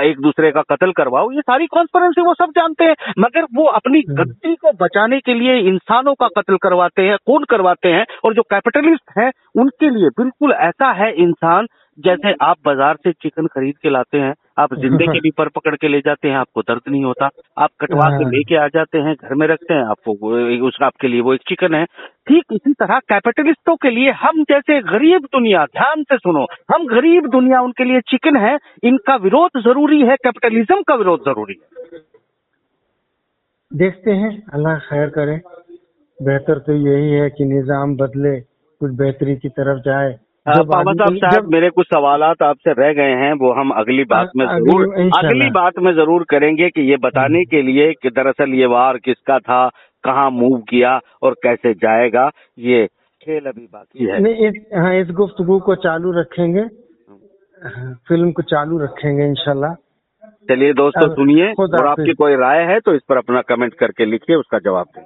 एक 0.01 0.21
दूसरे 0.21 0.51
का 0.51 0.63
कत्ल 0.71 0.93
करवाओ। 0.93 1.31
ये 1.33 1.41
सारी 1.41 1.67
कॉन्स्परेंसी 1.67 2.23
वो 2.23 2.35
सब 2.35 2.51
जानते 2.59 2.85
हैं। 2.85 3.13
मगर 3.19 3.47
वो 3.55 3.65
अपनी 3.71 4.03
हम्म। 4.09 4.23
गद्दी 4.23 4.55
को 4.55 4.73
बचाने 4.81 5.21
के 5.21 5.35
लिए 5.35 5.57
इंसानों 5.69 6.15
का 6.15 6.29
कत्ल 6.39 6.57
करवाते 6.63 7.03
हैं 7.03 7.17
खून 7.27 7.45
करवाते 7.45 7.93
हैं 7.93 8.05
और 8.25 8.35
जो 8.35 8.43
कैपिटलिस्ट 8.43 9.19
हैं 9.19 9.31
उनके 9.59 9.91
लिए 9.91 10.09
बिल्कुल 10.19 10.53
ऐसा 10.53 10.93
है 10.93 11.13
इंसान 11.23 11.67
जैसे 11.99 12.33
आप 12.43 12.57
बाज़ार 12.65 12.97
से 12.97 13.13
चिकन 13.13 13.47
खरीद 13.47 13.77
के 13.83 13.91
लाते 13.91 14.19
हैं 14.19 14.35
आप 14.59 14.75
जिंदे 14.75 15.07
के 15.07 15.21
भी 15.25 15.31
पर 15.31 15.49
पकड़ 15.49 15.75
के 15.77 15.89
ले 15.89 16.01
जाते 16.01 16.29
हैं 16.29 16.37
आपको 16.37 16.63
दर्द 16.63 16.91
नहीं 16.91 17.05
होता। 17.05 17.29
आप 17.59 17.71
कटवा 17.81 18.09
के 18.09 18.25
हाँ। 18.25 18.31
लेके 18.33 18.57
आ 18.57 18.67
जाते 18.69 18.99
हैं 18.99 19.15
घर 19.15 19.35
में 19.35 19.47
रखते 19.47 19.75
हैं 19.75 19.85
आपको 19.85 20.67
उस 20.67 20.79
आपके 20.83 21.09
लिए 21.09 21.21
वो 21.21 21.35
एक 21.35 21.41
चिकन 21.49 21.75
है। 21.75 21.85
ठीक 22.29 22.53
इसी 22.53 22.73
तरह 22.73 22.99
कैपिटलिस्टों 23.09 23.77
के 23.77 23.91
लिए 23.91 24.11
हम 24.17 24.43
जैसे 24.43 24.81
गरीब 24.83 25.25
दुनिया 25.33 25.65
ध्यान 25.73 26.03
से 26.03 26.17
सुनो 26.17 26.47
हम 26.75 26.87
गरीब 26.87 27.27
दुनिया 27.31 27.61
उनके 27.61 27.85
लिए 27.85 28.01
चिकन 28.01 28.37
है 28.37 28.57
इनका 28.85 29.17
विरोध 29.17 29.61
ज़रूरी 29.63 30.01
है 30.03 30.17
कैपिटलिज्म 30.17 30.83
का 30.83 30.95
विरोध 30.95 31.21
ज़रूरी 31.21 31.55
है। 31.55 32.01
देखते 33.71 34.11
हैं 34.13 34.31
अल्लाह 34.55 34.79
खैर 34.81 35.09
करे। 35.09 35.41
बेहतर 36.19 36.59
तो 36.59 36.73
यही 36.73 37.11
है 37.11 37.31
कि 37.31 37.45
निज़ाम 37.45 37.97
बदले 37.97 38.39
कुछ 38.41 38.93
बेहतरी 38.93 39.37
की 39.37 39.49
तरफ़ 39.49 39.83
जाए। 39.83 40.15
बाबा 40.47 40.93
साहब 40.93 41.17
साहब 41.17 41.47
मेरे 41.53 41.69
कुछ 41.71 41.87
सवाल 41.87 42.23
आपसे 42.23 42.73
रह 42.73 42.93
गए 42.93 43.15
हैं 43.21 43.33
वो 43.37 43.53
हम 43.53 43.71
अगली 43.77 44.05
बात 44.05 44.31
में 44.37 44.45
ज़रूर 44.47 44.85
अगली 45.19 45.49
बात 45.51 45.79
में 45.79 45.93
ज़रूर 45.95 46.25
करेंगे 46.31 46.69
कि 46.71 46.83
ये 46.91 46.97
बताने 47.03 47.45
के 47.45 47.63
लिए 47.63 47.93
कि 47.93 48.11
दरअसल 48.11 48.55
ये 48.55 48.67
वार 48.67 48.99
किसका 48.99 49.39
था 49.41 49.67
कहाँ 50.05 50.31
मूव 50.31 50.59
किया 50.69 50.99
और 51.23 51.35
कैसे 51.43 51.73
जाएगा 51.77 52.31
ये 52.61 52.87
खेल 53.23 53.47
अभी 53.47 53.67
बाकी 53.67 54.07
है। 54.07 54.21
नहीं 54.23 54.47
इस 54.49 54.61
हाँ 54.75 54.95
इस 54.95 55.11
गुफ्तगू 55.13 55.59
को 55.61 55.75
चालू 55.85 56.13
रखेंगे। 56.21 56.61
हाँ, 56.61 57.93
फ़िल्म 58.09 58.31
को 58.33 58.43
चालू 58.45 58.79
रखेंगे 58.79 59.25
इनशाला 59.25 59.75
चलिए 60.51 60.73
दोस्तों 60.75 61.09
सुनिए 61.15 61.53
और 61.55 61.87
आपकी 61.87 62.13
कोई 62.15 62.35
राय 62.37 62.63
है 62.65 62.79
तो 62.81 62.95
इस 62.95 63.03
पर 63.09 63.17
अपना 63.17 63.41
कमेंट 63.49 63.75
करके 63.75 64.05
लिखिए 64.05 64.37
उसका 64.37 64.59
जवाब 64.61 64.87
दें। 64.97 65.03